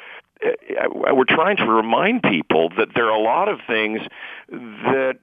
we're 0.91 1.25
trying 1.25 1.57
to 1.57 1.65
remind 1.65 2.23
people 2.23 2.69
that 2.77 2.89
there 2.95 3.05
are 3.05 3.17
a 3.17 3.21
lot 3.21 3.49
of 3.49 3.59
things 3.67 4.01
that 4.49 5.17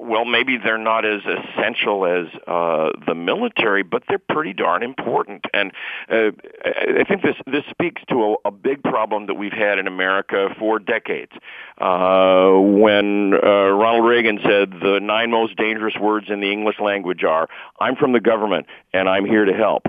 well, 0.00 0.24
maybe 0.24 0.56
they're 0.56 0.78
not 0.78 1.04
as 1.04 1.20
essential 1.24 2.06
as 2.06 2.26
uh, 2.46 2.90
the 3.06 3.14
military, 3.14 3.82
but 3.82 4.02
they're 4.08 4.18
pretty 4.18 4.52
darn 4.52 4.82
important. 4.82 5.44
And 5.52 5.72
uh, 6.08 6.30
I 6.64 7.04
think 7.04 7.22
this 7.22 7.36
this 7.46 7.64
speaks 7.70 8.02
to 8.08 8.36
a, 8.44 8.48
a 8.48 8.50
big 8.50 8.82
problem 8.82 9.26
that 9.26 9.34
we've 9.34 9.52
had 9.52 9.78
in 9.78 9.86
America 9.86 10.48
for 10.58 10.78
decades. 10.78 11.32
Uh, 11.78 12.52
when 12.58 13.34
uh, 13.34 13.70
Ronald 13.70 14.06
Reagan 14.06 14.38
said 14.42 14.72
the 14.82 15.00
nine 15.02 15.30
most 15.30 15.56
dangerous 15.56 15.94
words 16.00 16.26
in 16.30 16.40
the 16.40 16.52
English 16.52 16.80
language 16.80 17.24
are 17.24 17.48
"I'm 17.80 17.96
from 17.96 18.12
the 18.12 18.20
government 18.20 18.66
and 18.92 19.08
I'm 19.08 19.24
here 19.24 19.44
to 19.44 19.54
help." 19.54 19.86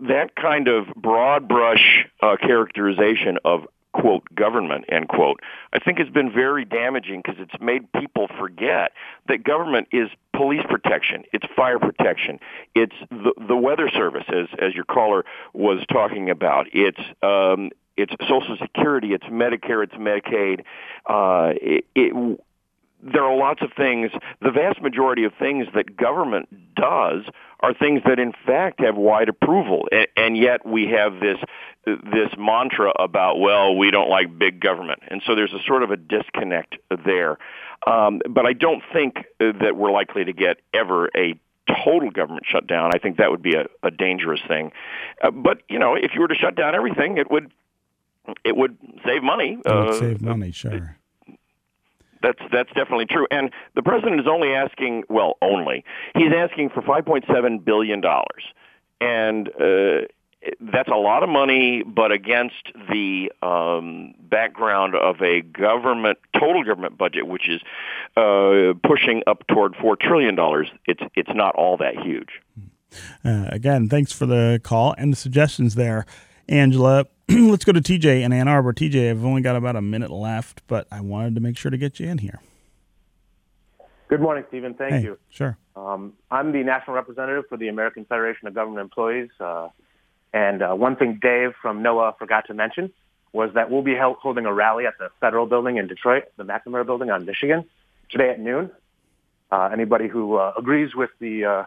That 0.00 0.36
kind 0.36 0.68
of 0.68 0.86
broad 0.94 1.48
brush 1.48 2.06
uh, 2.22 2.36
characterization 2.40 3.38
of 3.44 3.66
quote 4.00 4.22
government 4.34 4.84
end 4.88 5.08
quote 5.08 5.40
i 5.72 5.78
think 5.78 5.98
has 5.98 6.08
been 6.08 6.30
very 6.32 6.64
damaging 6.64 7.22
because 7.24 7.40
it's 7.40 7.60
made 7.60 7.90
people 7.92 8.28
forget 8.38 8.92
that 9.26 9.42
government 9.42 9.88
is 9.92 10.08
police 10.38 10.62
protection, 10.68 11.24
it's 11.32 11.44
fire 11.56 11.80
protection, 11.80 12.38
it's 12.74 12.94
the, 13.10 13.34
the 13.48 13.56
weather 13.56 13.90
service, 13.90 14.24
as 14.28 14.46
as 14.60 14.74
your 14.74 14.84
caller 14.84 15.24
was 15.52 15.84
talking 15.92 16.30
about. 16.30 16.66
It's 16.72 17.00
um, 17.22 17.70
it's 17.96 18.12
Social 18.28 18.56
Security, 18.60 19.12
it's 19.12 19.24
Medicare, 19.24 19.82
it's 19.82 19.94
Medicaid. 19.94 20.60
Uh, 21.06 21.54
it, 21.60 21.84
it, 21.96 22.40
there 23.02 23.24
are 23.24 23.36
lots 23.36 23.62
of 23.62 23.72
things. 23.76 24.12
The 24.40 24.52
vast 24.52 24.80
majority 24.80 25.24
of 25.24 25.32
things 25.38 25.66
that 25.74 25.96
government 25.96 26.48
does 26.74 27.24
are 27.60 27.74
things 27.74 28.02
that, 28.06 28.18
in 28.18 28.32
fact, 28.46 28.80
have 28.80 28.96
wide 28.96 29.28
approval, 29.28 29.88
and, 29.90 30.06
and 30.16 30.36
yet 30.36 30.64
we 30.66 30.86
have 30.88 31.20
this 31.20 31.38
this 31.84 32.28
mantra 32.38 32.92
about 32.98 33.40
well, 33.40 33.76
we 33.76 33.90
don't 33.90 34.10
like 34.10 34.38
big 34.38 34.60
government, 34.60 35.00
and 35.08 35.22
so 35.26 35.34
there's 35.34 35.52
a 35.52 35.62
sort 35.66 35.82
of 35.82 35.90
a 35.90 35.96
disconnect 35.96 36.76
there. 37.04 37.38
Um, 37.86 38.20
but 38.28 38.44
I 38.44 38.52
don't 38.52 38.82
think 38.92 39.24
that 39.38 39.76
we're 39.76 39.92
likely 39.92 40.24
to 40.24 40.32
get 40.32 40.58
ever 40.74 41.08
a 41.16 41.38
total 41.84 42.10
government 42.10 42.44
shutdown. 42.48 42.90
I 42.94 42.98
think 42.98 43.18
that 43.18 43.30
would 43.30 43.42
be 43.42 43.54
a, 43.54 43.66
a 43.82 43.90
dangerous 43.90 44.40
thing. 44.48 44.72
Uh, 45.22 45.30
but 45.30 45.62
you 45.68 45.78
know, 45.78 45.94
if 45.94 46.12
you 46.14 46.20
were 46.20 46.28
to 46.28 46.34
shut 46.34 46.54
down 46.54 46.74
everything, 46.74 47.18
it 47.18 47.30
would 47.30 47.50
it 48.44 48.56
would 48.56 48.76
save 49.04 49.22
money. 49.22 49.58
It 49.64 49.74
would 49.74 49.88
uh, 49.88 49.98
save 49.98 50.20
money, 50.20 50.50
sure. 50.50 50.97
That's 52.22 52.40
that's 52.52 52.68
definitely 52.74 53.06
true. 53.06 53.26
And 53.30 53.50
the 53.74 53.82
president 53.82 54.20
is 54.20 54.26
only 54.26 54.52
asking, 54.52 55.04
well, 55.08 55.36
only 55.42 55.84
he's 56.14 56.32
asking 56.34 56.70
for 56.70 56.82
5.7 56.82 57.64
billion 57.64 58.00
dollars, 58.00 58.44
and 59.00 59.48
uh, 59.48 60.06
that's 60.60 60.88
a 60.88 60.96
lot 60.96 61.22
of 61.22 61.28
money. 61.28 61.82
But 61.82 62.12
against 62.12 62.72
the 62.90 63.32
um, 63.42 64.14
background 64.20 64.94
of 64.94 65.20
a 65.22 65.42
government 65.42 66.18
total 66.34 66.64
government 66.64 66.98
budget, 66.98 67.26
which 67.26 67.48
is 67.48 67.60
uh, 68.16 68.74
pushing 68.86 69.22
up 69.26 69.46
toward 69.48 69.74
four 69.76 69.96
trillion 69.96 70.34
dollars, 70.34 70.68
it's 70.86 71.02
it's 71.14 71.30
not 71.34 71.54
all 71.54 71.76
that 71.78 71.96
huge. 71.98 72.40
Uh, 73.24 73.46
again, 73.48 73.88
thanks 73.88 74.12
for 74.12 74.26
the 74.26 74.60
call 74.62 74.94
and 74.96 75.12
the 75.12 75.16
suggestions 75.16 75.74
there, 75.74 76.06
Angela. 76.48 77.06
let's 77.28 77.64
go 77.64 77.72
to 77.72 77.80
TJ 77.80 78.22
in 78.22 78.32
Ann 78.32 78.48
Arbor. 78.48 78.72
TJ, 78.72 79.10
I've 79.10 79.24
only 79.24 79.42
got 79.42 79.56
about 79.56 79.76
a 79.76 79.82
minute 79.82 80.10
left, 80.10 80.62
but 80.66 80.86
I 80.90 81.00
wanted 81.00 81.34
to 81.34 81.40
make 81.40 81.58
sure 81.58 81.70
to 81.70 81.76
get 81.76 82.00
you 82.00 82.08
in 82.08 82.18
here. 82.18 82.40
Good 84.08 84.20
morning, 84.20 84.44
Stephen. 84.48 84.72
Thank 84.72 84.94
hey, 84.94 85.02
you. 85.02 85.18
Sure. 85.28 85.58
Um, 85.76 86.14
I'm 86.30 86.52
the 86.52 86.62
national 86.62 86.96
representative 86.96 87.44
for 87.48 87.58
the 87.58 87.68
American 87.68 88.06
Federation 88.06 88.48
of 88.48 88.54
Government 88.54 88.80
Employees. 88.80 89.28
Uh, 89.38 89.68
and 90.32 90.62
uh, 90.62 90.74
one 90.74 90.96
thing 90.96 91.18
Dave 91.20 91.52
from 91.60 91.82
NOAA 91.82 92.16
forgot 92.18 92.46
to 92.46 92.54
mention 92.54 92.92
was 93.32 93.50
that 93.54 93.70
we'll 93.70 93.82
be 93.82 93.94
held, 93.94 94.16
holding 94.16 94.46
a 94.46 94.52
rally 94.52 94.86
at 94.86 94.94
the 94.98 95.10
federal 95.20 95.44
building 95.44 95.76
in 95.76 95.86
Detroit, 95.86 96.24
the 96.38 96.44
McNamara 96.44 96.86
building 96.86 97.10
on 97.10 97.26
Michigan, 97.26 97.64
today 98.10 98.30
at 98.30 98.40
noon. 98.40 98.70
Uh, 99.50 99.68
anybody 99.72 100.08
who 100.08 100.36
uh, 100.36 100.54
agrees 100.56 100.94
with 100.94 101.10
the 101.20 101.44
uh, 101.44 101.64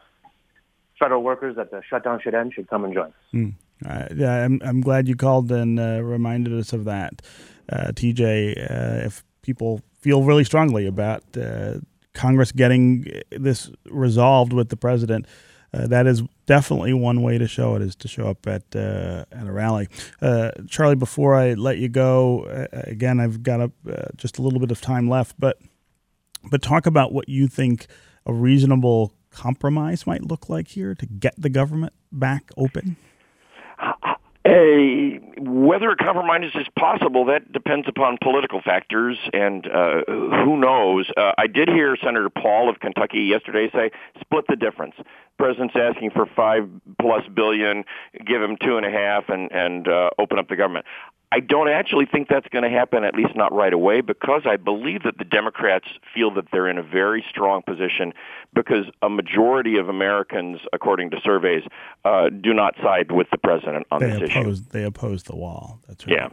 federal 1.00 1.22
workers 1.22 1.56
that 1.56 1.70
the 1.70 1.82
shutdown 1.88 2.20
should 2.22 2.34
end 2.34 2.54
should 2.54 2.68
come 2.68 2.84
and 2.84 2.94
join 2.94 3.06
us. 3.06 3.14
Mm. 3.34 3.54
Uh, 3.86 4.08
yeah, 4.16 4.46
I'm, 4.46 4.62
I'm 4.64 4.82
glad 4.82 5.08
you 5.08 5.16
called 5.16 5.52
and 5.52 5.80
uh, 5.80 6.02
reminded 6.02 6.54
us 6.54 6.74
of 6.74 6.86
that, 6.86 7.22
uh, 7.70 7.92
TJ. 7.94 8.58
Uh, 8.60 9.06
if 9.06 9.24
people 9.42 9.82
feel 10.00 10.24
really 10.24 10.44
strongly 10.44 10.86
about 10.86 11.24
uh, 11.38 11.76
Congress 12.14 12.52
getting 12.52 13.06
this 13.32 13.72
resolved 13.86 14.54
with 14.54 14.70
the 14.70 14.78
president, 14.78 15.26
uh, 15.74 15.88
that 15.88 16.06
is 16.06 16.22
definitely 16.46 16.94
one 16.94 17.22
way 17.22 17.38
to 17.38 17.48
show 17.48 17.76
it 17.76 17.82
is 17.82 17.96
to 17.96 18.08
show 18.08 18.28
up 18.28 18.46
at 18.46 18.64
at 18.76 19.48
a 19.48 19.52
rally. 19.52 19.88
Charlie, 20.68 20.96
before 20.96 21.34
I 21.34 21.54
let 21.54 21.78
you 21.78 21.88
go, 21.88 22.68
again, 22.74 23.22
I've 23.22 23.42
got 23.42 23.62
a, 23.62 23.72
just 24.18 24.38
a 24.38 24.42
little 24.42 24.60
bit 24.60 24.72
of 24.72 24.82
time 24.82 25.10
left, 25.10 25.40
but 25.40 25.58
but 26.50 26.62
talk 26.62 26.86
about 26.86 27.14
what 27.14 27.30
you 27.30 27.48
think 27.48 27.88
a 28.26 28.34
reasonable 28.34 29.14
compromise 29.32 30.06
might 30.06 30.24
look 30.24 30.50
like 30.50 30.70
here 30.70 30.94
to 30.94 31.06
get 31.06 31.34
the 31.38 31.50
government 31.50 31.94
back 32.12 32.52
open. 32.58 32.98
A, 34.44 35.20
whether 35.38 35.92
a 35.92 35.96
compromise 35.96 36.52
is 36.56 36.68
possible, 36.78 37.26
that 37.26 37.52
depends 37.52 37.88
upon 37.88 38.18
political 38.24 38.60
factors, 38.60 39.18
and 39.34 39.68
uh, 39.68 40.02
who 40.08 40.58
knows. 40.58 41.12
Uh, 41.16 41.34
I 41.38 41.46
did 41.46 41.70
hear 41.70 41.96
Senator 42.04 42.30
Paul 42.30 42.68
of 42.68 42.80
Kentucky 42.80 43.22
yesterday 43.22 43.70
say, 43.72 43.92
"Split 44.20 44.46
the 44.48 44.56
difference." 44.56 44.96
president's 45.42 45.74
asking 45.76 46.12
for 46.12 46.28
five 46.36 46.70
plus 47.00 47.24
billion, 47.34 47.84
give 48.28 48.44
him 48.44 48.58
two 48.64 48.78
and 48.78 48.86
a 48.86 48.92
half, 48.92 49.28
and 49.28 49.52
and 49.52 49.88
uh, 49.88 50.12
open 50.20 50.38
up 50.38 50.48
the 50.48 50.56
government. 50.56 50.86
I 51.34 51.40
don't 51.40 51.70
actually 51.70 52.06
think 52.06 52.28
that's 52.28 52.48
going 52.50 52.64
to 52.64 52.70
happen, 52.70 53.06
at 53.06 53.16
least 53.16 53.36
not 53.36 53.54
right 53.54 53.72
away, 53.72 54.02
because 54.02 54.42
I 54.46 54.58
believe 54.58 55.04
that 55.04 55.18
the 55.18 55.24
Democrats 55.24 55.88
feel 56.14 56.30
that 56.34 56.46
they're 56.52 56.68
in 56.68 56.78
a 56.78 56.84
very 56.84 57.24
strong 57.30 57.62
position 57.62 58.14
because 58.54 58.86
a 59.02 59.10
majority 59.10 59.78
of 59.78 59.88
Americans, 59.88 60.60
according 60.74 61.12
to 61.12 61.22
surveys, 61.24 61.64
uh, 62.04 62.30
do 62.30 62.54
not 62.54 62.76
side 62.84 63.12
with 63.12 63.28
the 63.32 63.38
president 63.38 63.88
on 63.92 64.02
they 64.02 64.08
this 64.08 64.30
oppose, 64.30 64.60
issue. 64.60 64.70
They 64.72 64.84
oppose 64.84 65.24
the 65.24 65.36
wall. 65.36 65.80
That's 65.88 66.06
right. 66.06 66.18
Yeah. 66.18 66.30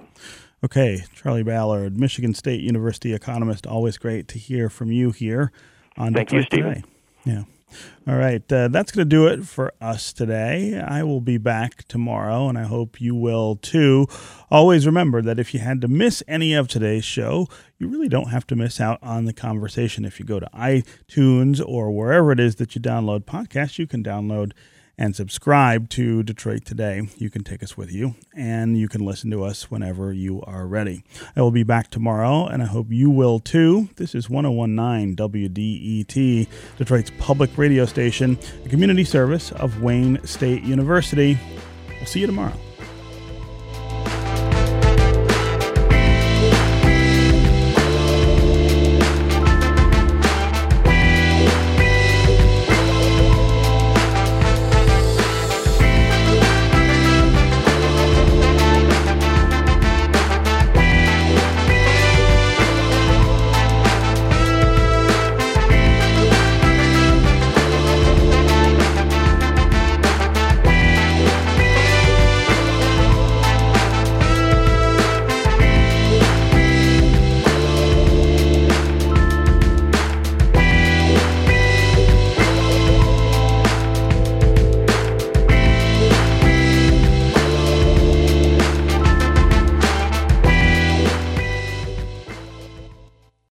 Okay, 0.64 1.04
Charlie 1.14 1.44
Ballard, 1.44 1.96
Michigan 1.96 2.34
State 2.34 2.60
University 2.60 3.14
economist. 3.14 3.64
Always 3.68 3.96
great 3.98 4.26
to 4.28 4.38
hear 4.38 4.68
from 4.68 4.90
you 4.90 5.12
here 5.12 5.52
on 5.96 6.12
Thank 6.12 6.30
Detroit 6.30 6.40
you, 6.40 6.46
Stephen. 6.46 6.74
Today. 6.74 6.88
Yeah. 7.24 7.42
All 8.06 8.16
right, 8.16 8.50
uh, 8.52 8.68
that's 8.68 8.90
going 8.90 9.08
to 9.08 9.16
do 9.16 9.26
it 9.26 9.46
for 9.46 9.72
us 9.80 10.12
today. 10.12 10.80
I 10.80 11.02
will 11.02 11.20
be 11.20 11.36
back 11.36 11.86
tomorrow, 11.88 12.48
and 12.48 12.56
I 12.56 12.62
hope 12.62 13.00
you 13.00 13.14
will 13.14 13.56
too. 13.56 14.06
Always 14.50 14.86
remember 14.86 15.20
that 15.22 15.38
if 15.38 15.52
you 15.52 15.60
had 15.60 15.80
to 15.82 15.88
miss 15.88 16.22
any 16.26 16.54
of 16.54 16.68
today's 16.68 17.04
show, 17.04 17.46
you 17.78 17.86
really 17.88 18.08
don't 18.08 18.30
have 18.30 18.46
to 18.46 18.56
miss 18.56 18.80
out 18.80 18.98
on 19.02 19.26
the 19.26 19.34
conversation. 19.34 20.04
If 20.04 20.18
you 20.18 20.24
go 20.24 20.40
to 20.40 20.48
iTunes 20.54 21.62
or 21.64 21.90
wherever 21.90 22.32
it 22.32 22.40
is 22.40 22.56
that 22.56 22.74
you 22.74 22.80
download 22.80 23.24
podcasts, 23.24 23.78
you 23.78 23.86
can 23.86 24.02
download 24.02 24.52
and 24.98 25.14
subscribe 25.14 25.88
to 25.90 26.22
Detroit 26.22 26.64
Today. 26.64 27.08
You 27.16 27.30
can 27.30 27.44
take 27.44 27.62
us 27.62 27.76
with 27.76 27.92
you 27.92 28.16
and 28.34 28.76
you 28.76 28.88
can 28.88 29.04
listen 29.04 29.30
to 29.30 29.44
us 29.44 29.70
whenever 29.70 30.12
you 30.12 30.42
are 30.42 30.66
ready. 30.66 31.04
I 31.36 31.40
will 31.40 31.52
be 31.52 31.62
back 31.62 31.90
tomorrow 31.90 32.46
and 32.46 32.62
I 32.62 32.66
hope 32.66 32.88
you 32.90 33.08
will 33.08 33.38
too. 33.38 33.88
This 33.96 34.14
is 34.14 34.28
1019 34.28 35.16
WDET, 35.16 36.48
Detroit's 36.76 37.12
public 37.18 37.56
radio 37.56 37.86
station, 37.86 38.38
the 38.64 38.68
community 38.68 39.04
service 39.04 39.52
of 39.52 39.80
Wayne 39.80 40.22
State 40.26 40.64
University. 40.64 41.38
We'll 41.98 42.06
see 42.06 42.20
you 42.20 42.26
tomorrow. 42.26 42.67